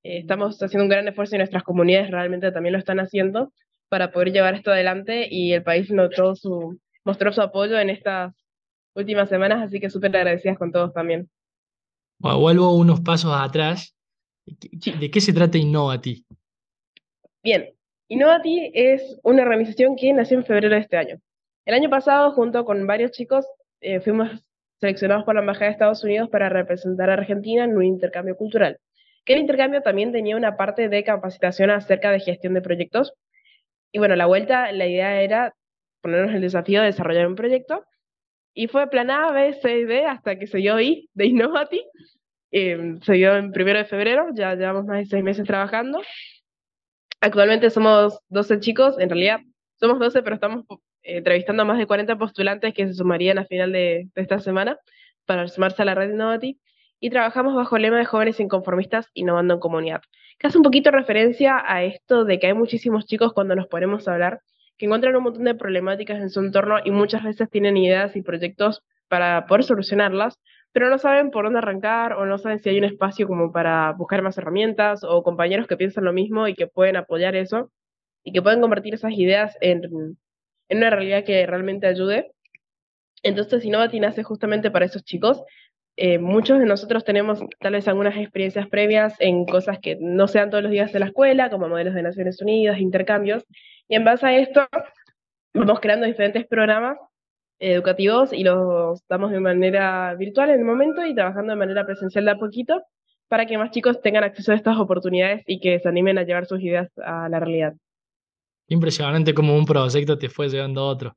eh, 0.03 0.19
estamos 0.19 0.61
haciendo 0.61 0.83
un 0.83 0.89
gran 0.89 1.07
esfuerzo 1.07 1.35
y 1.35 1.37
nuestras 1.39 1.63
comunidades 1.63 2.11
realmente 2.11 2.51
también 2.51 2.73
lo 2.73 2.79
están 2.79 2.99
haciendo 2.99 3.53
para 3.89 4.11
poder 4.11 4.31
llevar 4.33 4.55
esto 4.55 4.71
adelante 4.71 5.27
y 5.29 5.53
el 5.53 5.63
país 5.63 5.91
notó 5.91 6.35
su, 6.35 6.79
mostró 7.05 7.31
su 7.33 7.41
apoyo 7.41 7.79
en 7.79 7.89
estas 7.89 8.33
últimas 8.95 9.29
semanas, 9.29 9.61
así 9.63 9.79
que 9.79 9.89
súper 9.89 10.15
agradecidas 10.15 10.57
con 10.57 10.71
todos 10.71 10.93
también. 10.93 11.29
Vuelvo 12.21 12.75
unos 12.75 13.01
pasos 13.01 13.31
atrás. 13.33 13.95
¿De 14.45 15.11
qué 15.11 15.21
se 15.21 15.33
trata 15.33 15.57
Innovati? 15.57 16.25
Bien, 17.43 17.69
Innovati 18.07 18.71
es 18.73 19.19
una 19.23 19.43
organización 19.43 19.95
que 19.95 20.13
nació 20.13 20.37
en 20.37 20.45
febrero 20.45 20.75
de 20.75 20.81
este 20.81 20.97
año. 20.97 21.19
El 21.65 21.75
año 21.75 21.89
pasado, 21.89 22.31
junto 22.31 22.65
con 22.65 22.85
varios 22.87 23.11
chicos, 23.11 23.45
eh, 23.81 23.99
fuimos 23.99 24.29
seleccionados 24.79 25.23
por 25.23 25.35
la 25.35 25.41
Embajada 25.41 25.65
de 25.67 25.71
Estados 25.73 26.03
Unidos 26.03 26.29
para 26.29 26.49
representar 26.49 27.09
a 27.09 27.13
Argentina 27.13 27.63
en 27.63 27.77
un 27.77 27.83
intercambio 27.83 28.35
cultural 28.35 28.79
que 29.25 29.33
el 29.33 29.39
intercambio 29.39 29.81
también 29.81 30.11
tenía 30.11 30.35
una 30.35 30.57
parte 30.57 30.89
de 30.89 31.03
capacitación 31.03 31.69
acerca 31.69 32.11
de 32.11 32.19
gestión 32.19 32.53
de 32.53 32.61
proyectos. 32.61 33.13
Y 33.91 33.99
bueno, 33.99 34.15
la 34.15 34.25
vuelta, 34.25 34.71
la 34.71 34.87
idea 34.87 35.21
era 35.21 35.53
ponernos 36.01 36.33
el 36.33 36.41
desafío 36.41 36.81
de 36.81 36.87
desarrollar 36.87 37.27
un 37.27 37.35
proyecto. 37.35 37.85
Y 38.53 38.67
fue 38.67 38.89
plan 38.89 39.09
A, 39.09 39.31
B, 39.31 39.53
C 39.61 39.85
D 39.85 40.05
hasta 40.05 40.37
que 40.37 40.47
se 40.47 40.57
dio 40.57 40.79
I 40.79 41.09
de 41.13 41.25
Innovati. 41.25 41.81
Eh, 42.51 42.97
se 43.01 43.13
dio 43.13 43.35
en 43.35 43.51
primero 43.51 43.79
de 43.79 43.85
febrero, 43.85 44.27
ya 44.33 44.55
llevamos 44.55 44.85
más 44.85 44.99
de 44.99 45.05
seis 45.05 45.23
meses 45.23 45.47
trabajando. 45.47 46.01
Actualmente 47.21 47.69
somos 47.69 48.19
12 48.29 48.59
chicos, 48.59 48.99
en 48.99 49.09
realidad 49.09 49.39
somos 49.79 49.99
12, 49.99 50.21
pero 50.23 50.35
estamos 50.35 50.65
eh, 51.03 51.17
entrevistando 51.17 51.63
a 51.63 51.65
más 51.65 51.77
de 51.77 51.87
40 51.87 52.17
postulantes 52.17 52.73
que 52.73 52.87
se 52.87 52.93
sumarían 52.93 53.37
a 53.37 53.45
final 53.45 53.71
de, 53.71 54.09
de 54.13 54.21
esta 54.21 54.39
semana 54.39 54.77
para 55.25 55.47
sumarse 55.47 55.81
a 55.81 55.85
la 55.85 55.95
red 55.95 56.11
Innovati 56.11 56.59
y 56.99 57.09
trabajamos 57.09 57.55
bajo 57.55 57.75
el 57.75 57.81
lema 57.81 57.97
de 57.97 58.05
jóvenes 58.05 58.39
inconformistas 58.39 59.07
innovando 59.13 59.55
en 59.55 59.59
comunidad, 59.59 60.01
que 60.37 60.47
hace 60.47 60.57
un 60.57 60.63
poquito 60.63 60.91
referencia 60.91 61.61
a 61.65 61.83
esto 61.83 62.25
de 62.25 62.39
que 62.39 62.47
hay 62.47 62.53
muchísimos 62.53 63.05
chicos 63.05 63.33
cuando 63.33 63.55
nos 63.55 63.67
ponemos 63.67 64.07
a 64.07 64.13
hablar 64.13 64.41
que 64.81 64.87
encuentran 64.87 65.15
un 65.15 65.21
montón 65.21 65.43
de 65.43 65.53
problemáticas 65.53 66.19
en 66.19 66.31
su 66.31 66.39
entorno 66.39 66.77
y 66.83 66.89
muchas 66.89 67.23
veces 67.23 67.47
tienen 67.51 67.77
ideas 67.77 68.15
y 68.15 68.23
proyectos 68.23 68.81
para 69.09 69.45
poder 69.45 69.63
solucionarlas, 69.63 70.39
pero 70.71 70.89
no 70.89 70.97
saben 70.97 71.29
por 71.29 71.43
dónde 71.43 71.59
arrancar 71.59 72.13
o 72.13 72.25
no 72.25 72.39
saben 72.39 72.57
si 72.57 72.69
hay 72.69 72.79
un 72.79 72.85
espacio 72.85 73.27
como 73.27 73.51
para 73.51 73.91
buscar 73.91 74.23
más 74.23 74.39
herramientas 74.39 75.03
o 75.03 75.21
compañeros 75.21 75.67
que 75.67 75.77
piensan 75.77 76.03
lo 76.03 76.13
mismo 76.13 76.47
y 76.47 76.55
que 76.55 76.65
pueden 76.65 76.95
apoyar 76.95 77.35
eso 77.35 77.71
y 78.23 78.33
que 78.33 78.41
pueden 78.41 78.59
convertir 78.59 78.95
esas 78.95 79.11
ideas 79.11 79.55
en, 79.61 79.83
en 80.67 80.77
una 80.79 80.89
realidad 80.89 81.23
que 81.25 81.45
realmente 81.45 81.85
ayude. 81.85 82.31
Entonces, 83.21 83.63
Innovati 83.63 83.99
nace 83.99 84.23
justamente 84.23 84.71
para 84.71 84.85
esos 84.85 85.03
chicos 85.03 85.43
eh, 86.03 86.17
muchos 86.17 86.57
de 86.57 86.65
nosotros 86.65 87.03
tenemos 87.03 87.43
tal 87.59 87.73
vez 87.73 87.87
algunas 87.87 88.17
experiencias 88.17 88.67
previas 88.67 89.13
en 89.19 89.45
cosas 89.45 89.77
que 89.77 89.99
no 90.01 90.27
sean 90.27 90.49
todos 90.49 90.63
los 90.63 90.71
días 90.71 90.91
de 90.91 90.97
la 90.97 91.05
escuela, 91.05 91.51
como 91.51 91.69
modelos 91.69 91.93
de 91.93 92.01
Naciones 92.01 92.41
Unidas, 92.41 92.79
intercambios, 92.79 93.45
y 93.87 93.93
en 93.93 94.03
base 94.03 94.25
a 94.25 94.35
esto 94.35 94.67
vamos 95.53 95.79
creando 95.79 96.07
diferentes 96.07 96.47
programas 96.47 96.97
educativos 97.59 98.33
y 98.33 98.43
los 98.43 99.05
damos 99.07 99.29
de 99.29 99.41
manera 99.41 100.15
virtual 100.15 100.49
en 100.49 100.61
el 100.61 100.65
momento 100.65 101.05
y 101.05 101.13
trabajando 101.13 101.51
de 101.51 101.59
manera 101.59 101.85
presencial 101.85 102.25
de 102.25 102.31
a 102.31 102.39
poquito 102.39 102.81
para 103.27 103.45
que 103.45 103.59
más 103.59 103.69
chicos 103.69 104.01
tengan 104.01 104.23
acceso 104.23 104.53
a 104.53 104.55
estas 104.55 104.79
oportunidades 104.79 105.43
y 105.45 105.59
que 105.59 105.77
se 105.77 105.87
animen 105.87 106.17
a 106.17 106.23
llevar 106.23 106.47
sus 106.47 106.61
ideas 106.61 106.89
a 106.97 107.29
la 107.29 107.39
realidad. 107.39 107.75
Impresionante 108.69 109.35
como 109.35 109.55
un 109.55 109.67
proyecto 109.67 110.17
te 110.17 110.29
fue 110.29 110.49
llevando 110.49 110.81
a 110.81 110.87
otro. 110.87 111.15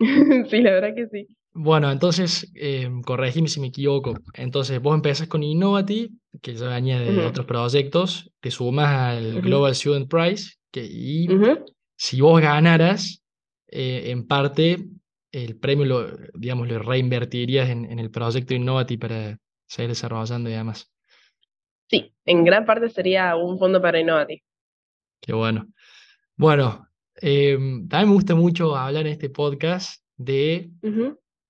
sí, 0.50 0.62
la 0.62 0.72
verdad 0.72 0.96
que 0.96 1.06
sí. 1.06 1.28
Bueno, 1.52 1.90
entonces, 1.90 2.50
eh, 2.54 2.88
corregime 3.04 3.48
si 3.48 3.60
me 3.60 3.68
equivoco. 3.68 4.14
Entonces, 4.34 4.80
vos 4.80 4.94
empezás 4.94 5.26
con 5.26 5.42
Innovati, 5.42 6.10
que 6.40 6.54
ya 6.54 6.74
añade 6.74 7.26
otros 7.26 7.46
proyectos, 7.46 8.30
te 8.40 8.50
sumas 8.50 8.88
al 8.88 9.42
Global 9.42 9.74
Student 9.74 10.08
Prize, 10.08 10.54
que, 10.70 10.84
y 10.84 11.28
si 11.96 12.20
vos 12.20 12.40
ganaras, 12.40 13.24
eh, 13.66 14.10
en 14.10 14.26
parte, 14.26 14.78
el 15.32 15.56
premio, 15.56 15.84
lo, 15.84 16.16
digamos, 16.34 16.68
lo 16.68 16.78
reinvertirías 16.78 17.68
en, 17.68 17.98
el 17.98 18.10
proyecto 18.10 18.54
Innovati 18.54 18.96
para 18.96 19.38
seguir 19.66 19.90
desarrollando 19.90 20.50
y 20.50 20.52
demás. 20.52 20.92
Sí, 21.88 22.14
en 22.24 22.44
gran 22.44 22.64
parte 22.64 22.88
sería 22.88 23.34
un 23.34 23.58
fondo 23.58 23.82
para 23.82 24.00
Innovati. 24.00 24.40
Qué 25.20 25.32
bueno. 25.32 25.66
Bueno, 26.36 26.86
eh, 27.20 27.58
también 27.88 28.08
me 28.08 28.14
gusta 28.14 28.34
mucho 28.36 28.76
hablar 28.76 29.06
en 29.06 29.12
este 29.12 29.30
podcast 29.30 30.02
de 30.16 30.70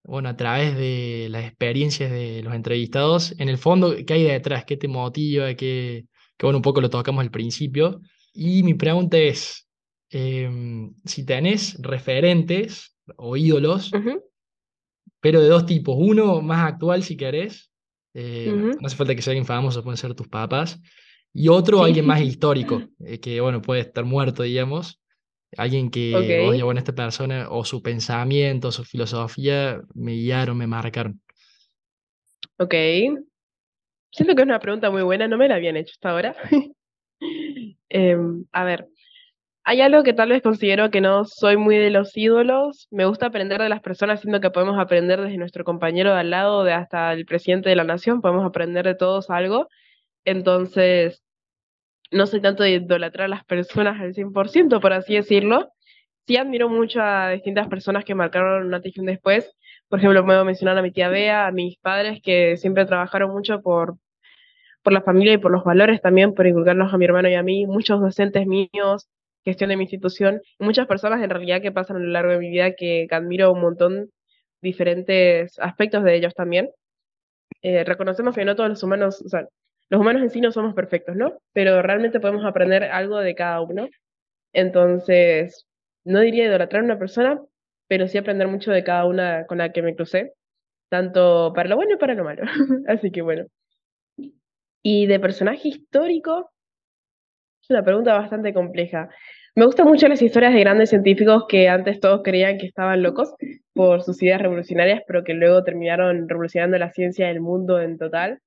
bueno, 0.04 0.28
a 0.28 0.36
través 0.36 0.76
de 0.76 1.28
las 1.30 1.44
experiencias 1.44 2.10
de 2.10 2.42
los 2.42 2.54
entrevistados, 2.54 3.34
en 3.38 3.48
el 3.48 3.58
fondo, 3.58 3.94
¿qué 4.06 4.14
hay 4.14 4.24
detrás? 4.24 4.64
¿Qué 4.64 4.76
te 4.76 4.88
motiva? 4.88 5.54
¿Qué, 5.54 6.06
que 6.40 6.46
bueno, 6.46 6.56
un 6.56 6.62
poco 6.62 6.80
lo 6.80 6.88
tocamos 6.88 7.20
al 7.20 7.30
principio. 7.30 8.00
Y 8.32 8.62
mi 8.62 8.72
pregunta 8.72 9.18
es, 9.18 9.68
em, 10.08 10.94
si 11.04 11.26
tenés 11.26 11.76
referentes 11.82 12.96
o 13.18 13.36
ídolos, 13.36 13.92
pero 15.20 15.42
de 15.42 15.48
dos 15.48 15.66
tipos, 15.66 15.96
uno 15.98 16.40
más 16.40 16.66
actual 16.66 17.02
si 17.02 17.18
querés, 17.18 17.70
eh, 18.14 18.50
no 18.50 18.86
hace 18.86 18.96
falta 18.96 19.14
que 19.14 19.20
sea 19.20 19.32
alguien 19.32 19.44
famoso, 19.44 19.82
pueden 19.82 19.98
ser 19.98 20.14
tus 20.14 20.28
papás, 20.28 20.80
y 21.30 21.48
otro 21.48 21.84
alguien 21.84 22.06
más 22.06 22.22
histórico, 22.22 22.84
eh, 23.00 23.20
que 23.20 23.38
bueno, 23.42 23.60
puede 23.60 23.82
estar 23.82 24.06
muerto, 24.06 24.42
digamos, 24.42 24.98
Alguien 25.56 25.90
que 25.90 26.14
oye, 26.14 26.62
bueno, 26.62 26.78
esta 26.78 26.94
persona 26.94 27.48
o 27.50 27.64
su 27.64 27.82
pensamiento, 27.82 28.70
su 28.70 28.84
filosofía 28.84 29.80
me 29.94 30.12
guiaron, 30.12 30.56
me 30.56 30.66
marcaron. 30.66 31.20
Ok. 32.58 32.74
Siento 34.12 34.34
que 34.34 34.42
es 34.42 34.46
una 34.46 34.60
pregunta 34.60 34.90
muy 34.90 35.02
buena, 35.02 35.28
no 35.28 35.36
me 35.36 35.48
la 35.48 35.56
habían 35.56 35.76
hecho 35.76 35.92
hasta 35.92 36.10
ahora. 36.10 36.36
Em, 37.92 38.46
a 38.52 38.64
ver, 38.64 38.88
hay 39.64 39.80
algo 39.82 40.02
que 40.02 40.12
tal 40.12 40.30
vez 40.30 40.42
considero 40.42 40.90
que 40.90 41.00
no 41.00 41.24
soy 41.24 41.56
muy 41.56 41.76
de 41.76 41.90
los 41.90 42.16
ídolos. 42.16 42.88
Me 42.90 43.04
gusta 43.04 43.26
aprender 43.26 43.60
de 43.60 43.68
las 43.68 43.80
personas, 43.80 44.20
siento 44.20 44.40
que 44.40 44.50
podemos 44.50 44.78
aprender 44.78 45.20
desde 45.20 45.36
nuestro 45.36 45.64
compañero 45.64 46.12
de 46.12 46.20
al 46.20 46.30
lado, 46.30 46.64
de 46.64 46.72
hasta 46.72 47.12
el 47.12 47.26
presidente 47.26 47.68
de 47.68 47.76
la 47.76 47.84
nación, 47.84 48.20
podemos 48.20 48.46
aprender 48.46 48.86
de 48.86 48.94
todos 48.94 49.28
algo. 49.28 49.68
Entonces, 50.24 51.22
no 52.10 52.26
soy 52.26 52.40
tanto 52.40 52.62
de 52.62 52.70
idolatrar 52.72 53.26
a 53.26 53.28
las 53.28 53.44
personas 53.44 54.00
al 54.00 54.14
100%, 54.14 54.80
por 54.80 54.92
así 54.92 55.14
decirlo. 55.14 55.72
Sí 56.26 56.36
admiro 56.36 56.68
mucho 56.68 57.00
a 57.02 57.30
distintas 57.30 57.68
personas 57.68 58.04
que 58.04 58.14
marcaron 58.14 58.66
una 58.66 58.76
antes 58.76 58.94
después. 58.96 59.52
Por 59.88 59.98
ejemplo, 59.98 60.24
puedo 60.24 60.44
mencionar 60.44 60.78
a 60.78 60.82
mi 60.82 60.92
tía 60.92 61.08
Bea, 61.08 61.46
a 61.46 61.52
mis 61.52 61.78
padres 61.78 62.20
que 62.22 62.56
siempre 62.56 62.86
trabajaron 62.86 63.32
mucho 63.32 63.60
por, 63.62 63.96
por 64.82 64.92
la 64.92 65.02
familia 65.02 65.34
y 65.34 65.38
por 65.38 65.50
los 65.50 65.64
valores 65.64 66.00
también, 66.00 66.34
por 66.34 66.46
inculcarnos 66.46 66.92
a 66.92 66.98
mi 66.98 67.04
hermano 67.04 67.28
y 67.28 67.34
a 67.34 67.42
mí, 67.42 67.66
muchos 67.66 68.00
docentes 68.00 68.46
míos, 68.46 69.08
gestión 69.44 69.70
de 69.70 69.76
mi 69.76 69.84
institución, 69.84 70.40
y 70.58 70.64
muchas 70.64 70.86
personas 70.86 71.22
en 71.22 71.30
realidad 71.30 71.62
que 71.62 71.72
pasan 71.72 71.96
a 71.96 72.00
lo 72.00 72.08
largo 72.08 72.32
de 72.32 72.38
mi 72.38 72.50
vida 72.50 72.74
que, 72.74 73.06
admiro 73.10 73.52
un 73.52 73.60
montón 73.60 74.10
diferentes 74.62 75.58
aspectos 75.58 76.04
de 76.04 76.16
ellos 76.16 76.34
también. 76.34 76.70
Eh, 77.62 77.84
reconocemos 77.84 78.34
que 78.34 78.44
no 78.44 78.56
todos 78.56 78.70
los 78.70 78.82
humanos, 78.82 79.22
los 79.90 80.00
humanos 80.00 80.22
en 80.22 80.30
sí 80.30 80.40
no 80.40 80.52
somos 80.52 80.74
perfectos, 80.74 81.16
¿no? 81.16 81.40
Pero 81.52 81.82
realmente 81.82 82.20
podemos 82.20 82.44
aprender 82.44 82.84
algo 82.84 83.18
de 83.18 83.34
cada 83.34 83.60
uno. 83.60 83.88
Entonces, 84.52 85.66
no 86.04 86.20
diría 86.20 86.46
idolatrar 86.46 86.82
a 86.82 86.84
una 86.84 86.98
persona, 86.98 87.40
pero 87.88 88.06
sí 88.06 88.16
aprender 88.16 88.48
mucho 88.48 88.70
de 88.70 88.84
cada 88.84 89.04
una 89.04 89.46
con 89.46 89.58
la 89.58 89.72
que 89.72 89.82
me 89.82 89.96
crucé, 89.96 90.34
tanto 90.88 91.52
para 91.54 91.68
lo 91.68 91.76
bueno 91.76 91.94
y 91.94 91.98
para 91.98 92.14
lo 92.14 92.24
malo. 92.24 92.42
Así 92.88 93.10
que 93.10 93.22
bueno. 93.22 93.46
Y 94.82 95.06
de 95.06 95.20
personaje 95.20 95.68
histórico, 95.68 96.52
es 97.62 97.70
una 97.70 97.84
pregunta 97.84 98.16
bastante 98.16 98.54
compleja. 98.54 99.10
Me 99.56 99.66
gustan 99.66 99.88
mucho 99.88 100.06
las 100.06 100.22
historias 100.22 100.54
de 100.54 100.60
grandes 100.60 100.90
científicos 100.90 101.46
que 101.48 101.68
antes 101.68 101.98
todos 101.98 102.22
creían 102.22 102.58
que 102.58 102.66
estaban 102.66 103.02
locos 103.02 103.34
por 103.74 104.02
sus 104.02 104.22
ideas 104.22 104.40
revolucionarias, 104.40 105.02
pero 105.06 105.24
que 105.24 105.34
luego 105.34 105.64
terminaron 105.64 106.28
revolucionando 106.28 106.78
la 106.78 106.92
ciencia 106.92 107.26
y 107.26 107.30
el 107.32 107.40
mundo 107.40 107.80
en 107.80 107.98
total. 107.98 108.40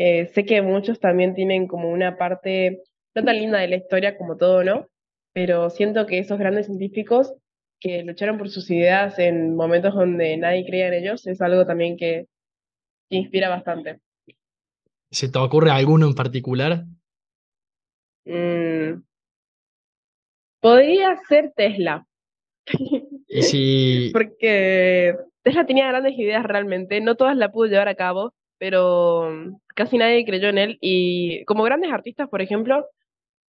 Eh, 0.00 0.30
sé 0.32 0.44
que 0.44 0.62
muchos 0.62 1.00
también 1.00 1.34
tienen 1.34 1.66
como 1.66 1.90
una 1.90 2.16
parte 2.16 2.82
no 3.16 3.24
tan 3.24 3.36
linda 3.36 3.58
de 3.58 3.66
la 3.66 3.76
historia 3.76 4.16
como 4.16 4.36
todo, 4.36 4.62
¿no? 4.62 4.86
Pero 5.32 5.70
siento 5.70 6.06
que 6.06 6.20
esos 6.20 6.38
grandes 6.38 6.66
científicos 6.66 7.34
que 7.80 8.04
lucharon 8.04 8.38
por 8.38 8.48
sus 8.48 8.70
ideas 8.70 9.18
en 9.18 9.56
momentos 9.56 9.94
donde 9.94 10.36
nadie 10.36 10.64
creía 10.64 10.88
en 10.88 10.94
ellos 10.94 11.26
es 11.26 11.40
algo 11.40 11.66
también 11.66 11.96
que, 11.96 12.26
inspira 13.10 13.48
bastante. 13.48 14.00
¿Se 15.10 15.28
te 15.28 15.38
ocurre 15.38 15.70
alguno 15.70 16.06
en 16.06 16.14
particular? 16.14 16.84
Mm, 18.24 19.02
podría 20.60 21.16
ser 21.28 21.52
Tesla. 21.56 22.06
Y 23.26 23.42
si... 23.42 24.10
Porque 24.12 25.16
Tesla 25.42 25.66
tenía 25.66 25.88
grandes 25.88 26.16
ideas 26.18 26.44
realmente, 26.44 27.00
no 27.00 27.16
todas 27.16 27.36
la 27.36 27.50
pudo 27.50 27.66
llevar 27.66 27.88
a 27.88 27.94
cabo, 27.94 28.34
pero 28.58 29.30
casi 29.74 29.98
nadie 29.98 30.24
creyó 30.24 30.48
en 30.48 30.58
él. 30.58 30.78
Y 30.80 31.44
como 31.44 31.64
grandes 31.64 31.92
artistas, 31.92 32.28
por 32.28 32.42
ejemplo, 32.42 32.86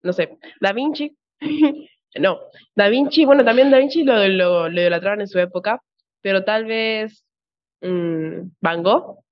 no 0.03 0.13
sé, 0.13 0.37
Da 0.61 0.73
Vinci, 0.73 1.15
no, 2.19 2.39
Da 2.75 2.89
Vinci, 2.89 3.25
bueno, 3.25 3.43
también 3.43 3.71
Da 3.71 3.79
Vinci 3.79 4.03
lo, 4.03 4.27
lo, 4.27 4.69
lo 4.69 4.81
idolatraron 4.81 5.21
en 5.21 5.27
su 5.27 5.39
época, 5.39 5.81
pero 6.21 6.43
tal 6.43 6.65
vez 6.65 7.25
mm, 7.81 8.49
Van 8.61 8.83
Gogh, 8.83 9.23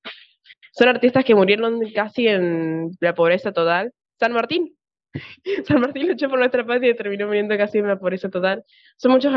son 0.78 0.90
artistas 0.90 1.26
que 1.26 1.34
murieron 1.34 1.82
casi 1.92 2.28
en 2.28 2.92
la 3.00 3.16
pobreza 3.16 3.52
total. 3.52 3.94
San 4.20 4.32
Martín, 4.32 4.78
San 5.68 5.82
Martín 5.82 6.08
luchó 6.08 6.30
por 6.30 6.38
nuestra 6.38 6.66
patria 6.66 6.92
y 6.92 6.96
terminó 6.96 7.26
muriendo 7.26 7.58
casi 7.58 7.80
en 7.80 7.88
la 7.88 7.98
pobreza 7.98 8.30
total. 8.30 8.64
Son 8.98 9.12
muchos, 9.12 9.34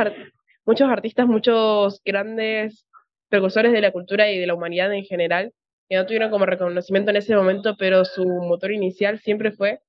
muchos 0.67 0.91
artistas, 0.91 1.27
muchos 1.27 2.03
grandes 2.05 2.87
precursores 3.31 3.73
de 3.73 3.81
la 3.81 3.91
cultura 3.91 4.31
y 4.31 4.39
de 4.39 4.47
la 4.47 4.55
humanidad 4.55 4.93
en 4.93 5.05
general, 5.05 5.53
que 5.91 5.97
no 5.97 6.07
tuvieron 6.07 6.31
como 6.31 6.47
reconocimiento 6.47 7.11
en 7.11 7.17
ese 7.17 7.35
momento, 7.35 7.77
pero 7.77 8.05
su 8.05 8.25
motor 8.25 8.71
inicial 8.71 9.19
siempre 9.19 9.51
fue 9.51 9.81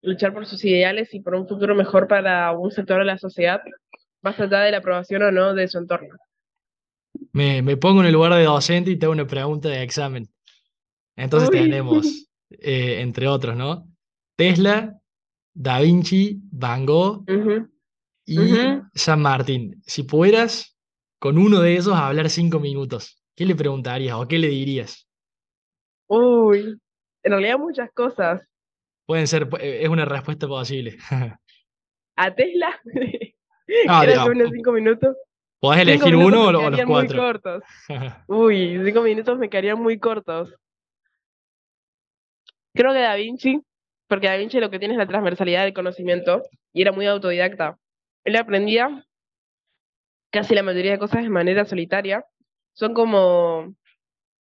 luchar 0.00 0.32
por 0.32 0.46
sus 0.46 0.64
ideales 0.64 1.12
y 1.12 1.20
por 1.20 1.34
un 1.34 1.46
futuro 1.46 1.74
mejor 1.74 2.08
para 2.08 2.50
un 2.52 2.70
sector 2.70 3.00
de 3.00 3.04
la 3.04 3.18
sociedad, 3.18 3.60
más 4.22 4.40
allá 4.40 4.60
de 4.60 4.70
la 4.70 4.78
aprobación 4.78 5.22
o 5.22 5.30
no 5.30 5.52
de 5.52 5.68
su 5.68 5.76
entorno. 5.76 6.16
Me, 7.32 7.60
me 7.60 7.76
pongo 7.76 8.00
en 8.00 8.06
el 8.06 8.14
lugar 8.14 8.32
de 8.32 8.44
docente 8.44 8.92
y 8.92 8.96
tengo 8.96 9.12
una 9.12 9.26
pregunta 9.26 9.68
de 9.68 9.82
examen. 9.82 10.26
Entonces 11.16 11.50
tenemos, 11.50 12.30
eh, 12.50 13.02
entre 13.02 13.28
otros, 13.28 13.54
¿no? 13.54 13.86
Tesla, 14.36 14.98
Da 15.52 15.80
Vinci, 15.80 16.40
Van 16.50 16.86
Gogh 16.86 17.26
y 18.24 18.38
San 18.94 19.20
Martín. 19.20 19.82
Si 19.84 20.04
pudieras 20.04 20.78
con 21.18 21.36
uno 21.36 21.60
de 21.60 21.76
esos 21.76 21.94
hablar 21.94 22.30
cinco 22.30 22.58
minutos, 22.58 23.22
¿qué 23.36 23.44
le 23.44 23.54
preguntarías 23.54 24.16
o 24.16 24.26
qué 24.26 24.38
le 24.38 24.48
dirías? 24.48 25.09
Uy, 26.12 26.76
en 27.22 27.32
realidad 27.32 27.56
muchas 27.56 27.88
cosas. 27.92 28.42
Pueden 29.06 29.28
ser, 29.28 29.48
es 29.60 29.88
una 29.88 30.04
respuesta 30.04 30.48
posible. 30.48 30.98
¿A 32.16 32.34
Tesla? 32.34 32.80
Ah, 33.86 34.00
¿Quieres 34.04 34.18
unos 34.26 34.50
cinco 34.50 34.72
minutos? 34.72 35.16
¿Podés 35.60 35.82
elegir 35.82 36.16
uno 36.16 36.48
o 36.48 36.50
los 36.50 36.60
cuatro? 36.62 36.86
Muy 36.88 37.06
cortos. 37.06 37.62
Uy, 38.26 38.82
cinco 38.84 39.02
minutos 39.02 39.38
me 39.38 39.48
quedarían 39.48 39.80
muy 39.80 40.00
cortos. 40.00 40.52
Creo 42.74 42.92
que 42.92 42.98
Da 42.98 43.14
Vinci, 43.14 43.62
porque 44.08 44.26
Da 44.26 44.34
Vinci 44.34 44.58
lo 44.58 44.70
que 44.70 44.80
tiene 44.80 44.94
es 44.94 44.98
la 44.98 45.06
transversalidad 45.06 45.62
del 45.62 45.72
conocimiento 45.72 46.42
y 46.72 46.82
era 46.82 46.90
muy 46.90 47.06
autodidacta. 47.06 47.78
Él 48.24 48.34
aprendía 48.34 49.06
casi 50.32 50.56
la 50.56 50.64
mayoría 50.64 50.90
de 50.90 50.98
cosas 50.98 51.22
de 51.22 51.30
manera 51.30 51.64
solitaria. 51.64 52.24
Son 52.72 52.92
como 52.92 53.72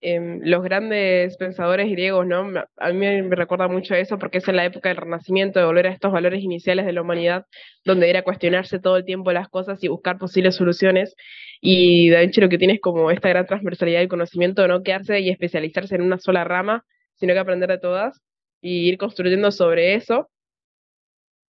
em, 0.01 0.41
los 0.43 0.63
grandes 0.63 1.37
pensadores 1.37 1.91
griegos, 1.91 2.27
¿no? 2.27 2.51
A 2.77 2.93
mí 2.93 3.23
me 3.23 3.37
recuerda 3.37 3.69
mucho 3.69 3.95
eso 3.95 4.19
porque 4.19 4.39
es 4.39 4.49
en 4.49 4.57
la 4.57 4.65
época 4.65 4.89
del 4.89 4.97
Renacimiento, 4.97 5.59
de 5.59 5.67
volver 5.67 5.87
a 5.87 5.93
estos 5.93 6.13
valores 6.13 6.43
iniciales 6.43 6.87
de 6.87 6.93
la 6.93 7.03
humanidad, 7.03 7.47
donde 7.85 8.11
era 8.11 8.23
cuestionarse 8.23 8.79
todo 8.79 8.97
el 8.97 9.05
tiempo 9.05 9.33
las 9.33 9.49
cosas 9.49 9.83
y 9.85 9.89
buscar 9.89 10.19
posibles 10.19 10.57
soluciones. 10.57 11.15
Y 11.61 12.11
Da 12.11 12.21
Vinci 12.21 12.41
lo 12.41 12.49
que 12.49 12.59
tiene 12.59 12.75
es 12.75 12.81
como 12.81 13.11
esta 13.11 13.29
gran 13.29 13.47
transversalidad 13.47 14.01
del 14.01 14.09
conocimiento, 14.09 14.67
no 14.69 14.83
quedarse 14.83 15.21
y 15.21 15.31
especializarse 15.31 15.95
en 15.97 16.03
una 16.03 16.19
sola 16.19 16.45
rama, 16.45 16.85
sino 17.17 17.35
que 17.35 17.39
aprender 17.41 17.69
de 17.71 17.79
todas 17.79 18.21
y 18.61 18.89
ir 18.89 18.99
construyendo 18.99 19.51
sobre 19.53 19.95
eso. 19.95 20.31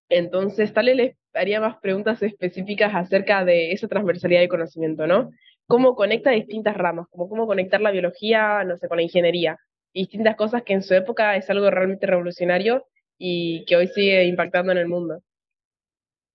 Entonces, 0.10 0.74
tal 0.74 0.86
vez 0.88 0.96
les 0.96 1.18
haría 1.34 1.60
más 1.60 1.78
preguntas 1.80 2.22
específicas 2.24 2.94
acerca 2.96 3.44
de 3.46 3.72
esa 3.72 3.88
transversalidad 3.88 4.42
de 4.42 4.48
conocimiento, 4.48 5.06
¿no? 5.08 5.32
Cómo 5.68 5.96
conecta 5.96 6.32
distintas 6.32 6.76
ramas, 6.76 7.08
como 7.10 7.28
cómo 7.28 7.46
conectar 7.46 7.82
la 7.82 7.92
biología, 7.92 8.64
no 8.64 8.78
sé, 8.78 8.88
con 8.88 8.98
la 8.98 9.04
ingeniería, 9.04 9.58
distintas 9.94 10.36
cosas 10.36 10.64
que 10.64 10.74
en 10.74 10.82
su 10.82 10.94
época 10.94 11.36
es 11.36 11.50
algo 11.50 11.70
realmente 11.70 12.08
revolucionario 12.08 12.86
y 13.18 13.66
que 13.66 13.76
hoy 13.76 13.88
sigue 13.88 14.26
impactando 14.26 14.72
en 14.72 14.78
el 14.78 14.88
mundo. 14.88 15.22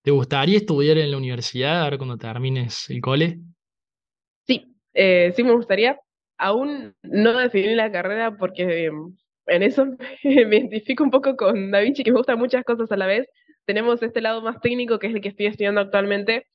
¿Te 0.03 0.11
gustaría 0.11 0.57
estudiar 0.57 0.97
en 0.97 1.11
la 1.11 1.17
universidad 1.17 1.81
ahora 1.81 1.97
cuando 1.97 2.17
termines 2.17 2.89
el 2.89 2.99
cole? 2.99 3.39
Sí, 4.45 4.75
eh, 4.93 5.31
sí 5.35 5.43
me 5.43 5.53
gustaría. 5.53 5.97
Aún 6.37 6.93
no 7.03 7.37
definí 7.37 7.73
la 7.73 7.91
carrera 7.91 8.35
porque 8.35 8.85
em, 8.85 9.15
en 9.47 9.63
eso 9.63 9.85
me 10.23 10.57
identifico 10.57 11.03
un 11.03 11.11
poco 11.11 11.35
con 11.37 11.71
Da 11.71 11.79
Vinci, 11.79 12.03
que 12.03 12.11
me 12.11 12.17
gustan 12.17 12.37
muchas 12.37 12.65
cosas 12.65 12.91
a 12.91 12.97
la 12.97 13.07
vez. 13.07 13.27
Tenemos 13.65 14.03
este 14.03 14.19
lado 14.19 14.41
más 14.41 14.59
técnico, 14.59 14.99
que 14.99 15.07
es 15.07 15.15
el 15.15 15.21
que 15.21 15.29
estoy 15.29 15.45
estudiando 15.45 15.79
actualmente, 15.79 16.47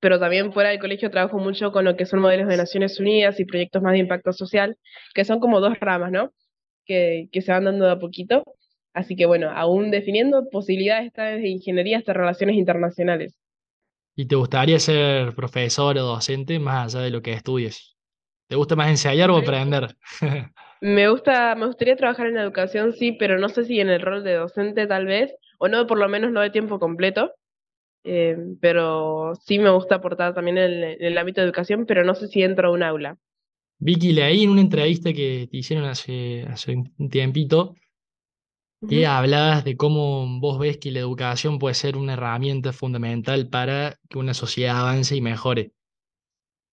pero 0.00 0.18
también 0.18 0.52
fuera 0.52 0.70
del 0.70 0.78
colegio 0.78 1.10
trabajo 1.10 1.38
mucho 1.38 1.72
con 1.72 1.84
lo 1.84 1.96
que 1.96 2.06
son 2.06 2.20
modelos 2.20 2.48
de 2.48 2.56
Naciones 2.56 2.98
Unidas 2.98 3.38
y 3.38 3.44
proyectos 3.44 3.82
más 3.82 3.92
de 3.92 3.98
impacto 3.98 4.32
social, 4.32 4.76
que 5.14 5.24
son 5.24 5.40
como 5.40 5.60
dos 5.60 5.78
ramas, 5.78 6.10
¿no? 6.10 6.32
Que, 6.84 7.28
que 7.32 7.42
se 7.42 7.52
van 7.52 7.64
dando 7.64 7.84
de 7.84 7.92
a 7.92 7.98
poquito. 7.98 8.42
Así 8.92 9.14
que 9.14 9.26
bueno, 9.26 9.50
aún 9.50 9.90
definiendo 9.90 10.48
posibilidades 10.50 11.12
de 11.14 11.48
ingeniería 11.48 11.98
hasta 11.98 12.12
relaciones 12.12 12.56
internacionales. 12.56 13.38
¿Y 14.16 14.26
te 14.26 14.34
gustaría 14.34 14.78
ser 14.78 15.34
profesor 15.34 15.96
o 15.98 16.02
docente 16.02 16.58
más 16.58 16.94
allá 16.94 17.04
de 17.04 17.10
lo 17.10 17.22
que 17.22 17.32
estudies? 17.32 17.96
¿Te 18.48 18.56
gusta 18.56 18.74
más 18.74 18.90
ensayar 18.90 19.30
o 19.30 19.36
aprender? 19.36 19.96
Me 20.82 21.10
gusta, 21.10 21.54
me 21.56 21.66
gustaría 21.66 21.94
trabajar 21.94 22.26
en 22.28 22.38
educación, 22.38 22.94
sí, 22.94 23.12
pero 23.12 23.38
no 23.38 23.50
sé 23.50 23.64
si 23.64 23.80
en 23.80 23.90
el 23.90 24.00
rol 24.00 24.24
de 24.24 24.32
docente 24.32 24.86
tal 24.86 25.04
vez, 25.04 25.30
o 25.58 25.68
no, 25.68 25.86
por 25.86 25.98
lo 25.98 26.08
menos 26.08 26.32
no 26.32 26.40
de 26.40 26.48
tiempo 26.48 26.78
completo. 26.78 27.34
Eh, 28.04 28.36
pero 28.60 29.34
sí 29.44 29.58
me 29.58 29.70
gusta 29.70 29.96
aportar 29.96 30.34
también 30.34 30.58
en, 30.58 30.96
el 30.98 31.18
ámbito 31.18 31.40
de 31.40 31.46
educación, 31.46 31.84
pero 31.86 32.04
no 32.04 32.14
sé 32.14 32.28
si 32.28 32.42
entro 32.42 32.68
a 32.68 32.72
un 32.72 32.82
aula. 32.82 33.18
Vicky, 33.78 34.12
leí 34.12 34.44
en 34.44 34.50
una 34.50 34.60
entrevista 34.60 35.12
que 35.12 35.48
te 35.50 35.56
hicieron 35.56 35.86
hace, 35.86 36.44
hace 36.48 36.76
un 36.76 37.08
tiempito 37.08 37.74
que 38.88 39.06
hablabas 39.06 39.64
de 39.64 39.76
cómo 39.76 40.40
vos 40.40 40.58
ves 40.58 40.78
que 40.78 40.90
la 40.90 41.00
educación 41.00 41.58
puede 41.58 41.74
ser 41.74 41.96
una 41.96 42.14
herramienta 42.14 42.72
fundamental 42.72 43.48
para 43.48 43.98
que 44.08 44.18
una 44.18 44.32
sociedad 44.32 44.80
avance 44.80 45.14
y 45.16 45.20
mejore. 45.20 45.72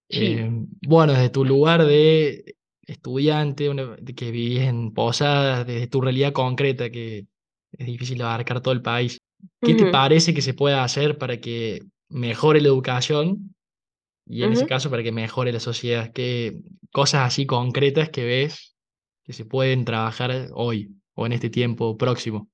Eh, 0.09 0.49
bueno, 0.87 1.13
desde 1.13 1.29
tu 1.29 1.43
lugar 1.43 1.85
de 1.85 2.55
estudiante, 2.83 3.69
que 4.15 4.31
vivís 4.31 4.61
en 4.61 4.93
Posadas, 4.93 5.67
desde 5.67 5.87
tu 5.87 5.99
realidad 5.99 6.31
concreta, 6.31 6.89
que 6.89 7.27
es 7.73 7.85
difícil 7.85 8.21
abarcar 8.21 8.61
todo 8.61 8.73
el 8.73 8.81
país, 8.81 9.19
¿qué 9.61 9.73
te 9.73 9.85
parece 9.91 10.33
que 10.33 10.41
se 10.41 10.53
puede 10.53 10.75
hacer 10.75 11.17
para 11.17 11.37
que 11.37 11.81
mejore 12.09 12.61
la 12.61 12.67
educación 12.67 13.55
y 14.25 14.43
en 14.43 14.53
ese 14.53 14.65
caso 14.65 14.89
para 14.89 15.03
que 15.03 15.11
mejore 15.11 15.51
la 15.51 15.59
sociedad? 15.59 16.11
¿Qué 16.13 16.61
cosas 16.91 17.21
así 17.27 17.45
concretas 17.45 18.09
que 18.09 18.25
ves 18.25 18.75
que 19.23 19.33
se 19.33 19.45
pueden 19.45 19.85
trabajar 19.85 20.31
hoy 20.53 20.91
o 21.15 21.25
en 21.25 21.33
este 21.33 21.49
tiempo 21.49 21.97
próximo? 21.97 22.49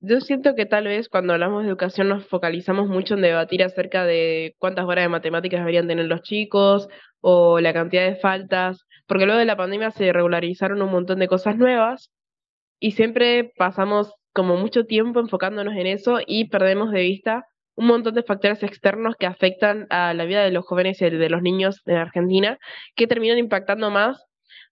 Yo 0.00 0.20
siento 0.20 0.54
que 0.54 0.66
tal 0.66 0.84
vez 0.84 1.08
cuando 1.08 1.32
hablamos 1.32 1.62
de 1.62 1.68
educación 1.68 2.08
nos 2.08 2.26
focalizamos 2.26 2.88
mucho 2.88 3.14
en 3.14 3.22
debatir 3.22 3.62
acerca 3.62 4.04
de 4.04 4.54
cuántas 4.58 4.84
horas 4.84 5.04
de 5.04 5.08
matemáticas 5.08 5.60
deberían 5.60 5.88
tener 5.88 6.04
los 6.04 6.20
chicos 6.22 6.88
o 7.20 7.58
la 7.60 7.72
cantidad 7.72 8.06
de 8.06 8.16
faltas, 8.16 8.84
porque 9.06 9.24
luego 9.24 9.38
de 9.38 9.46
la 9.46 9.56
pandemia 9.56 9.90
se 9.90 10.12
regularizaron 10.12 10.82
un 10.82 10.90
montón 10.90 11.20
de 11.20 11.28
cosas 11.28 11.56
nuevas 11.56 12.10
y 12.80 12.92
siempre 12.92 13.52
pasamos 13.56 14.12
como 14.32 14.56
mucho 14.56 14.84
tiempo 14.84 15.20
enfocándonos 15.20 15.74
en 15.74 15.86
eso 15.86 16.18
y 16.26 16.48
perdemos 16.48 16.90
de 16.90 17.02
vista 17.02 17.46
un 17.76 17.86
montón 17.86 18.14
de 18.14 18.22
factores 18.22 18.62
externos 18.62 19.16
que 19.18 19.26
afectan 19.26 19.86
a 19.90 20.14
la 20.14 20.24
vida 20.24 20.42
de 20.44 20.50
los 20.50 20.64
jóvenes 20.66 21.00
y 21.02 21.10
de 21.10 21.28
los 21.28 21.42
niños 21.42 21.82
en 21.86 21.96
Argentina, 21.96 22.58
que 22.94 23.06
terminan 23.06 23.38
impactando 23.38 23.90
más. 23.90 24.24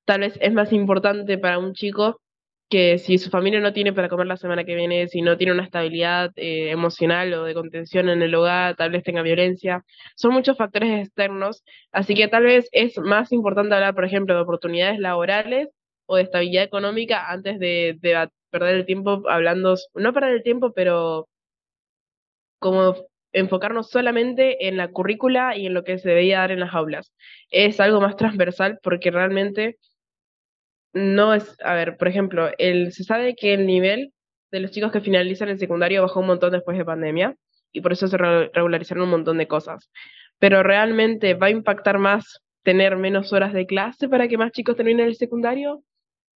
Tal 0.05 0.21
vez 0.21 0.39
es 0.41 0.53
más 0.53 0.73
importante 0.73 1.39
para 1.39 1.59
un 1.59 1.75
chico 1.75 2.21
que 2.69 2.99
si 2.99 3.19
su 3.19 3.29
familia 3.31 3.61
no 3.61 3.75
tiene 3.75 3.93
para 3.93 4.09
comer 4.09 4.27
la 4.27 4.37
semana 4.39 4.65
que 4.65 4.75
viene, 4.75 5.07
si 5.09 5.21
no 5.21 5.37
tiene 5.37 5.53
una 5.53 5.65
estabilidad 5.65 6.33
eh, 6.37 6.71
emocional 6.71 7.33
o 7.35 7.45
de 7.45 7.55
contención 7.55 8.09
en 8.09 8.23
el 8.23 8.35
hogar, 8.35 8.77
tal 8.77 8.91
vez 8.91 9.03
tenga 9.05 9.23
violencia, 9.23 9.85
son 10.17 10.33
muchos 10.33 10.57
factores 10.57 11.07
externos, 11.07 11.63
así 11.93 12.15
que 12.15 12.29
tal 12.29 12.45
vez 12.45 12.69
es 12.73 12.99
más 12.99 13.31
importante 13.33 13.75
hablar, 13.75 13.95
por 13.95 14.07
ejemplo, 14.07 14.35
de 14.35 14.41
oportunidades 14.41 14.99
laborales 14.99 15.69
o 16.07 16.17
de 16.17 16.23
estabilidad 16.23 16.65
económica 16.65 17.31
antes 17.31 17.59
de, 17.59 17.97
de 18.01 18.29
perder 18.51 18.77
el 18.77 18.87
tiempo 18.87 19.23
hablando, 19.29 19.77
no 19.95 20.13
perder 20.13 20.33
el 20.35 20.43
tiempo, 20.43 20.73
pero 20.73 21.29
como 22.59 22.95
enfocarnos 23.33 23.91
solamente 23.91 24.69
en 24.69 24.77
la 24.77 24.89
currícula 24.89 25.57
y 25.57 25.67
en 25.67 25.75
lo 25.75 25.85
que 25.85 25.99
se 25.99 26.11
debía 26.11 26.41
dar 26.41 26.53
en 26.53 26.61
las 26.61 26.75
aulas. 26.75 27.13
Es 27.51 27.81
algo 27.81 28.01
más 28.01 28.17
transversal 28.17 28.79
porque 28.83 29.11
realmente 29.11 29.79
no 30.93 31.35
es, 31.35 31.57
a 31.63 31.75
ver, 31.75 31.97
por 31.97 32.09
ejemplo, 32.09 32.51
el, 32.59 32.93
se 32.93 33.05
sabe 33.05 33.35
que 33.35 33.55
el 33.55 33.67
nivel 33.67 34.13
de 34.51 34.61
los 34.61 34.71
chicos 34.71 34.93
que 34.93 35.01
finalizan 35.01 35.49
el 35.49 35.59
secundario 35.59 36.03
bajó 36.03 36.21
un 36.21 36.27
montón 36.27 36.53
después 36.53 36.77
de 36.77 36.85
pandemia 36.85 37.35
y 37.73 37.81
por 37.81 37.93
eso 37.93 38.07
se 38.07 38.19
regularizaron 38.19 39.05
un 39.05 39.11
montón 39.11 39.39
de 39.39 39.49
cosas. 39.49 39.91
Pero 40.39 40.63
realmente 40.63 41.35
va 41.35 41.47
a 41.47 41.51
impactar 41.51 41.99
más 41.99 42.43
tener 42.63 42.97
menos 42.97 43.33
horas 43.33 43.53
de 43.55 43.67
clase 43.67 44.09
para 44.09 44.29
que 44.29 44.37
más 44.37 44.53
chicos 44.53 44.77
terminen 44.77 45.07
el 45.07 45.17
secundario. 45.17 45.83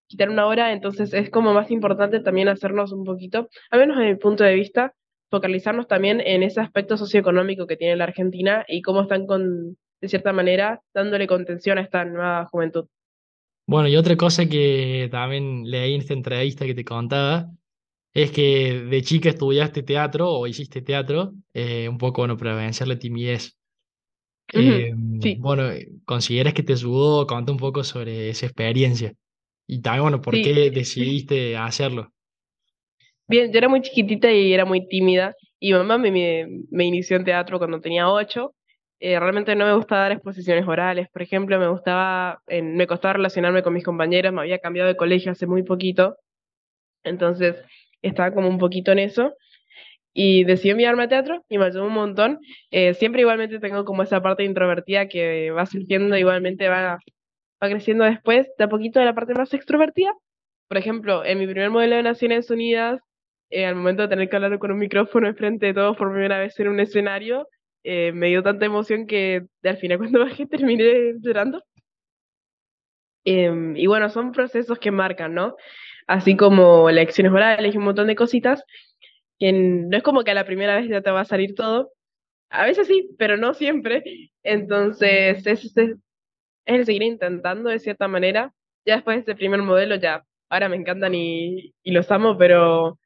Quitar 0.08 0.30
una 0.30 0.46
hora, 0.46 0.72
entonces 0.72 1.12
es 1.12 1.30
como 1.30 1.52
más 1.52 1.70
importante 1.70 2.20
también 2.20 2.48
hacernos 2.48 2.92
un 2.92 3.04
poquito, 3.04 3.48
al 3.70 3.80
menos 3.80 3.96
desde 3.96 4.12
mi 4.12 4.18
punto 4.18 4.44
de 4.44 4.54
vista, 4.54 4.94
focalizarnos 5.30 5.86
también 5.88 6.20
en 6.20 6.42
ese 6.42 6.60
aspecto 6.60 6.96
socioeconómico 6.96 7.66
que 7.66 7.76
tiene 7.76 7.96
la 7.96 8.04
Argentina 8.04 8.64
y 8.68 8.82
cómo 8.82 9.02
están 9.02 9.26
con, 9.26 9.76
de 10.00 10.08
cierta 10.08 10.32
manera, 10.32 10.80
dándole 10.94 11.26
contención 11.26 11.78
a 11.78 11.82
esta 11.82 12.04
nueva 12.04 12.46
juventud. 12.46 12.86
Bueno, 13.66 13.88
y 13.88 13.96
otra 13.96 14.16
cosa 14.16 14.46
que 14.46 15.08
también 15.10 15.68
leí 15.68 15.94
en 15.94 16.00
esta 16.00 16.14
entrevista 16.14 16.64
que 16.66 16.74
te 16.74 16.84
contaba, 16.84 17.50
es 18.14 18.30
que 18.30 18.80
de 18.88 19.02
chica 19.02 19.28
estudiaste 19.28 19.82
teatro 19.82 20.30
o 20.30 20.46
hiciste 20.46 20.80
teatro, 20.80 21.34
eh, 21.52 21.88
un 21.88 21.98
poco, 21.98 22.22
bueno, 22.22 22.36
para 22.36 22.54
vencer 22.54 22.86
la 22.88 22.98
timidez. 22.98 23.56
Eh, 24.52 24.94
sí. 25.20 25.36
Bueno, 25.40 25.64
¿consideras 26.04 26.54
que 26.54 26.62
te 26.62 26.74
ayudó? 26.74 27.26
Conta 27.26 27.50
un 27.50 27.58
poco 27.58 27.82
sobre 27.82 28.30
esa 28.30 28.46
experiencia. 28.46 29.12
Y 29.66 29.80
también, 29.82 30.02
bueno, 30.02 30.20
¿por 30.22 30.34
Sí. 30.34 30.42
qué 30.42 30.70
decidiste 30.70 31.56
hacerlo? 31.56 32.12
Bien, 33.28 33.50
yo 33.52 33.58
era 33.58 33.68
muy 33.68 33.82
chiquitita 33.82 34.30
y 34.32 34.52
era 34.52 34.64
muy 34.64 34.86
tímida. 34.88 35.34
Y 35.58 35.72
mamá 35.72 35.98
me, 35.98 36.10
me, 36.12 36.46
me 36.70 36.84
inició 36.84 37.16
en 37.16 37.24
teatro 37.24 37.58
cuando 37.58 37.80
tenía 37.80 38.08
ocho. 38.10 38.54
Eh, 39.00 39.18
realmente 39.18 39.54
no 39.56 39.66
me 39.66 39.74
gustaba 39.74 40.02
dar 40.02 40.12
exposiciones 40.12 40.66
orales, 40.66 41.08
por 41.10 41.20
ejemplo, 41.20 41.58
me 41.58 41.68
gustaba, 41.68 42.40
eh, 42.46 42.62
me 42.62 42.86
costaba 42.86 43.12
relacionarme 43.14 43.62
con 43.62 43.74
mis 43.74 43.84
compañeros, 43.84 44.32
me 44.32 44.40
había 44.40 44.58
cambiado 44.58 44.88
de 44.88 44.96
colegio 44.96 45.32
hace 45.32 45.46
muy 45.46 45.62
poquito, 45.64 46.16
entonces 47.04 47.56
estaba 48.02 48.32
como 48.34 48.48
un 48.48 48.58
poquito 48.58 48.92
en 48.92 49.00
eso. 49.00 49.34
Y 50.14 50.44
decidí 50.44 50.70
enviarme 50.70 51.04
a 51.04 51.08
teatro 51.08 51.44
y 51.48 51.58
me 51.58 51.66
ayudó 51.66 51.86
un 51.86 51.92
montón. 51.94 52.40
Eh, 52.70 52.94
siempre 52.94 53.22
igualmente 53.22 53.60
tengo 53.60 53.84
como 53.84 54.02
esa 54.02 54.22
parte 54.22 54.44
introvertida 54.44 55.08
que 55.08 55.50
va 55.52 55.66
surgiendo, 55.66 56.16
igualmente 56.16 56.68
va, 56.68 56.98
va 57.62 57.68
creciendo 57.68 58.04
después, 58.04 58.46
de 58.58 58.64
a 58.64 58.68
poquito 58.68 59.00
de 59.00 59.06
la 59.06 59.14
parte 59.14 59.34
más 59.34 59.52
extrovertida. 59.54 60.12
Por 60.68 60.78
ejemplo, 60.78 61.24
en 61.24 61.38
mi 61.38 61.46
primer 61.46 61.70
modelo 61.70 61.96
de 61.96 62.02
Naciones 62.02 62.50
Unidas, 62.50 63.00
eh, 63.50 63.66
al 63.66 63.76
momento 63.76 64.02
de 64.02 64.08
tener 64.08 64.28
que 64.28 64.36
hablar 64.36 64.58
con 64.58 64.72
un 64.72 64.78
micrófono 64.78 65.28
enfrente 65.28 65.66
de 65.66 65.74
todos 65.74 65.96
por 65.96 66.12
primera 66.12 66.38
vez 66.38 66.58
en 66.60 66.68
un 66.68 66.80
escenario, 66.80 67.48
eh, 67.84 68.12
me 68.12 68.28
dio 68.28 68.42
tanta 68.42 68.66
emoción 68.66 69.06
que 69.06 69.46
al 69.64 69.76
final 69.78 69.98
cuando 69.98 70.20
bajé 70.20 70.46
terminé 70.46 71.14
llorando. 71.20 71.62
Em, 73.24 73.76
y 73.76 73.86
bueno, 73.86 74.08
son 74.08 74.32
procesos 74.32 74.78
que 74.78 74.90
marcan, 74.90 75.34
¿no? 75.34 75.56
Así 76.06 76.36
como 76.36 76.90
lecciones 76.90 77.32
orales 77.32 77.74
y 77.74 77.78
un 77.78 77.84
montón 77.84 78.06
de 78.06 78.14
cositas, 78.16 78.62
que 79.38 79.52
no 79.52 79.96
es 79.96 80.02
como 80.02 80.24
que 80.24 80.30
a 80.32 80.34
la 80.34 80.46
primera 80.46 80.76
vez 80.76 80.88
ya 80.88 81.02
te 81.02 81.10
va 81.10 81.20
a 81.22 81.24
salir 81.24 81.54
todo. 81.54 81.92
A 82.50 82.64
veces 82.66 82.86
sí, 82.88 83.10
pero 83.18 83.36
no 83.36 83.54
siempre. 83.54 84.04
Entonces, 84.42 85.46
es, 85.46 85.76
es, 85.76 85.96
es 86.66 86.74
el 86.74 86.86
seguir 86.86 87.02
intentando 87.02 87.70
de 87.70 87.78
cierta 87.78 88.08
manera. 88.08 88.52
Ya 88.84 88.96
después 88.96 89.16
de 89.16 89.20
este 89.20 89.36
primer 89.36 89.62
modelo, 89.62 89.96
ya 89.96 90.24
ahora 90.48 90.68
me 90.68 90.76
encantan 90.76 91.14
y, 91.14 91.74
los 91.84 92.10
amo, 92.10 92.36
pero 92.36 92.98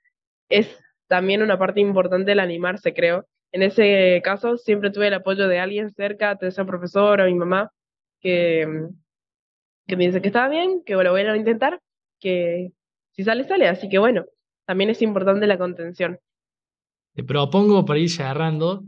es 0.48 0.78
también 1.06 1.42
una 1.42 1.58
parte 1.58 1.80
importante 1.80 2.32
el 2.32 2.40
animarse, 2.40 2.92
creo. 2.92 3.26
En 3.52 3.62
ese 3.62 4.20
caso, 4.24 4.56
siempre 4.56 4.90
tuve 4.90 5.08
el 5.08 5.14
apoyo 5.14 5.48
de 5.48 5.58
alguien 5.58 5.92
cerca, 5.92 6.34
de 6.34 6.48
ese 6.48 6.64
profesor 6.64 7.20
o 7.20 7.26
mi 7.26 7.34
mamá, 7.34 7.70
que, 8.20 8.88
que 9.86 9.96
me 9.96 10.06
dice 10.06 10.20
que 10.20 10.28
estaba 10.28 10.48
bien, 10.48 10.82
que 10.84 10.94
lo 10.94 11.10
voy 11.10 11.22
a 11.22 11.36
intentar, 11.36 11.80
que 12.18 12.72
si 13.12 13.24
sale, 13.24 13.44
sale. 13.44 13.68
Así 13.68 13.88
que 13.88 13.98
bueno, 13.98 14.24
también 14.66 14.90
es 14.90 15.02
importante 15.02 15.46
la 15.46 15.58
contención. 15.58 16.18
Te 17.14 17.24
propongo 17.24 17.84
para 17.84 17.98
ir 17.98 18.08
cerrando 18.08 18.84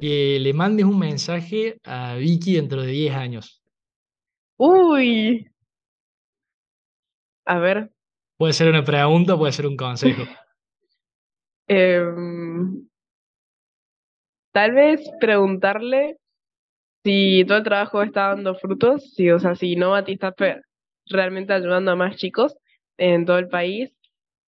Que 0.00 0.38
le 0.40 0.52
mandes 0.52 0.86
un 0.86 0.98
mensaje 0.98 1.78
a 1.84 2.14
Vicky 2.16 2.54
dentro 2.54 2.82
de 2.82 2.88
10 2.88 3.14
años. 3.14 3.62
Uy, 4.56 5.48
a 7.44 7.58
ver, 7.58 7.90
Puede 8.36 8.52
ser 8.52 8.68
una 8.68 8.84
pregunta, 8.84 9.36
puede 9.36 9.52
ser 9.52 9.66
un 9.66 9.76
consejo. 9.76 10.22
em, 11.68 12.88
tal 14.52 14.72
vez 14.72 15.00
preguntarle 15.20 16.16
si 17.04 17.44
todo 17.46 17.58
el 17.58 17.64
trabajo 17.64 18.02
está 18.02 18.28
dando 18.28 18.54
frutos, 18.56 19.14
si, 19.14 19.30
o 19.30 19.38
sea, 19.38 19.54
si 19.54 19.76
Novati 19.76 20.12
está 20.12 20.32
pe- 20.32 20.60
realmente 21.06 21.52
ayudando 21.52 21.92
a 21.92 21.96
más 21.96 22.16
chicos 22.16 22.56
en 22.96 23.24
todo 23.26 23.38
el 23.38 23.48
país 23.48 23.90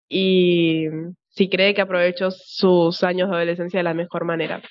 y 0.08 0.86
si 1.30 1.48
cree 1.48 1.74
que 1.74 1.80
aprovechó 1.82 2.30
sus 2.30 3.02
años 3.04 3.30
de 3.30 3.36
adolescencia 3.36 3.78
de 3.80 3.84
la 3.84 3.94
mejor 3.94 4.24
manera. 4.24 4.62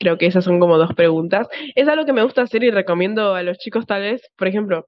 Creo 0.00 0.16
que 0.16 0.26
esas 0.26 0.44
son 0.44 0.58
como 0.60 0.78
dos 0.78 0.94
preguntas. 0.94 1.46
Es 1.74 1.86
algo 1.86 2.06
que 2.06 2.14
me 2.14 2.22
gusta 2.22 2.40
hacer 2.40 2.64
y 2.64 2.70
recomiendo 2.70 3.34
a 3.34 3.42
los 3.42 3.58
chicos 3.58 3.86
tal 3.86 4.00
vez, 4.00 4.22
por 4.36 4.48
ejemplo, 4.48 4.86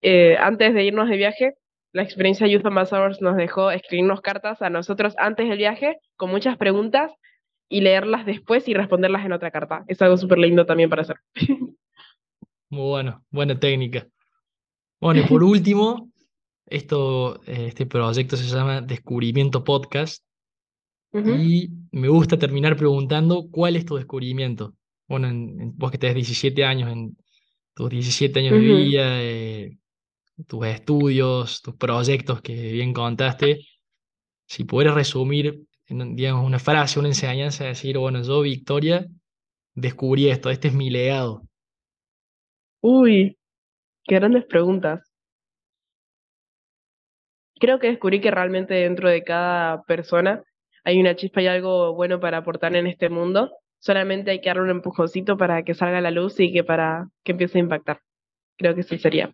eh, 0.00 0.36
antes 0.38 0.72
de 0.72 0.82
irnos 0.82 1.10
de 1.10 1.18
viaje, 1.18 1.54
la 1.92 2.02
experiencia 2.02 2.46
Youth 2.46 2.64
Ambassadors 2.64 3.20
nos 3.20 3.36
dejó 3.36 3.70
escribirnos 3.70 4.22
cartas 4.22 4.62
a 4.62 4.70
nosotros 4.70 5.14
antes 5.18 5.46
del 5.46 5.58
viaje 5.58 5.98
con 6.16 6.30
muchas 6.30 6.56
preguntas 6.56 7.12
y 7.68 7.82
leerlas 7.82 8.24
después 8.24 8.66
y 8.66 8.72
responderlas 8.72 9.26
en 9.26 9.32
otra 9.32 9.50
carta. 9.50 9.84
Es 9.88 10.00
algo 10.00 10.16
súper 10.16 10.38
lindo 10.38 10.64
también 10.64 10.88
para 10.88 11.02
hacer. 11.02 11.16
Muy 12.70 12.88
bueno, 12.88 13.22
buena 13.30 13.60
técnica. 13.60 14.06
Bueno, 15.00 15.20
y 15.20 15.24
por 15.24 15.44
último, 15.44 16.10
esto, 16.66 17.42
eh, 17.44 17.66
este 17.68 17.84
proyecto 17.84 18.38
se 18.38 18.44
llama 18.44 18.80
Descubrimiento 18.80 19.64
Podcast 19.64 20.24
Y 21.22 21.70
me 21.92 22.08
gusta 22.08 22.38
terminar 22.38 22.76
preguntando 22.76 23.48
cuál 23.50 23.76
es 23.76 23.84
tu 23.86 23.96
descubrimiento. 23.96 24.74
Bueno, 25.08 25.28
en, 25.28 25.60
en- 25.60 25.76
vos 25.78 25.90
que 25.90 25.98
tenés 25.98 26.14
17 26.16 26.64
años, 26.64 26.90
en 26.92 27.16
tus 27.74 27.90
17 27.90 28.40
años 28.40 28.54
de 28.54 28.60
vida, 28.60 29.22
eh, 29.22 29.78
tus 30.46 30.66
estudios, 30.66 31.62
tus 31.62 31.76
proyectos 31.76 32.42
que 32.42 32.72
bien 32.72 32.92
contaste, 32.94 33.60
si 34.46 34.64
pudieras 34.64 34.96
resumir 34.96 35.62
en, 35.86 36.16
digamos, 36.16 36.46
una 36.46 36.58
frase, 36.60 36.98
una 37.00 37.08
enseñanza, 37.08 37.64
decir, 37.66 37.98
bueno, 37.98 38.22
yo, 38.22 38.42
Victoria, 38.42 39.06
descubrí 39.74 40.28
esto, 40.30 40.50
este 40.50 40.68
es 40.68 40.74
mi 40.74 40.90
legado. 40.90 41.42
Uy, 42.82 43.36
qué 44.04 44.16
grandes 44.16 44.44
preguntas. 44.46 45.12
Creo 47.58 47.78
que 47.80 47.88
descubrí 47.88 48.20
que 48.20 48.30
realmente 48.30 48.74
dentro 48.74 49.08
de 49.08 49.24
cada 49.24 49.82
persona 49.84 50.44
hay 50.84 51.00
una 51.00 51.16
chispa 51.16 51.42
y 51.42 51.46
algo 51.46 51.94
bueno 51.94 52.20
para 52.20 52.38
aportar 52.38 52.76
en 52.76 52.86
este 52.86 53.08
mundo. 53.08 53.50
Solamente 53.80 54.30
hay 54.30 54.40
que 54.40 54.48
darle 54.48 54.62
un 54.62 54.70
empujoncito 54.70 55.36
para 55.36 55.62
que 55.64 55.74
salga 55.74 55.98
a 55.98 56.02
la 56.02 56.10
luz 56.10 56.38
y 56.40 56.52
que 56.52 56.62
para 56.62 57.08
que 57.24 57.32
empiece 57.32 57.58
a 57.58 57.62
impactar. 57.62 58.00
Creo 58.56 58.74
que 58.74 58.82
eso 58.82 58.96
sería. 58.98 59.32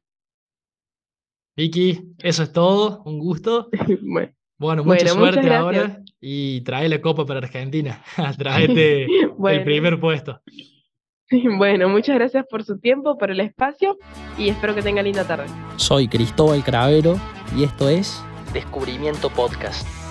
Vicky, 1.57 2.15
eso 2.19 2.43
es 2.45 2.53
todo, 2.53 3.03
un 3.05 3.19
gusto. 3.19 3.69
Bueno, 4.03 4.33
Bueno, 4.59 4.85
mucha 4.85 5.15
Bueno, 5.15 5.33
suerte 5.33 5.55
ahora 5.55 6.03
y 6.21 6.61
trae 6.63 6.89
la 6.89 7.01
copa 7.01 7.25
para 7.25 7.39
Argentina. 7.41 8.03
Traete 8.39 9.07
el 9.49 9.65
primer 9.65 9.99
puesto. 9.99 10.41
bueno, 11.59 11.89
muchas 11.89 12.17
gracias 12.17 12.45
por 12.49 12.63
su 12.63 12.79
tiempo, 12.79 13.17
por 13.17 13.31
el 13.31 13.41
espacio 13.41 13.97
y 14.39 14.49
espero 14.51 14.75
que 14.75 14.83
tenga 14.83 15.03
linda 15.03 15.27
tarde. 15.27 15.47
Soy 15.77 16.09
Cristóbal 16.09 16.63
Cravero 16.63 17.17
y 17.57 17.65
esto 17.65 17.89
es 17.89 18.23
Descubrimiento 18.53 19.31
Podcast. 19.31 20.10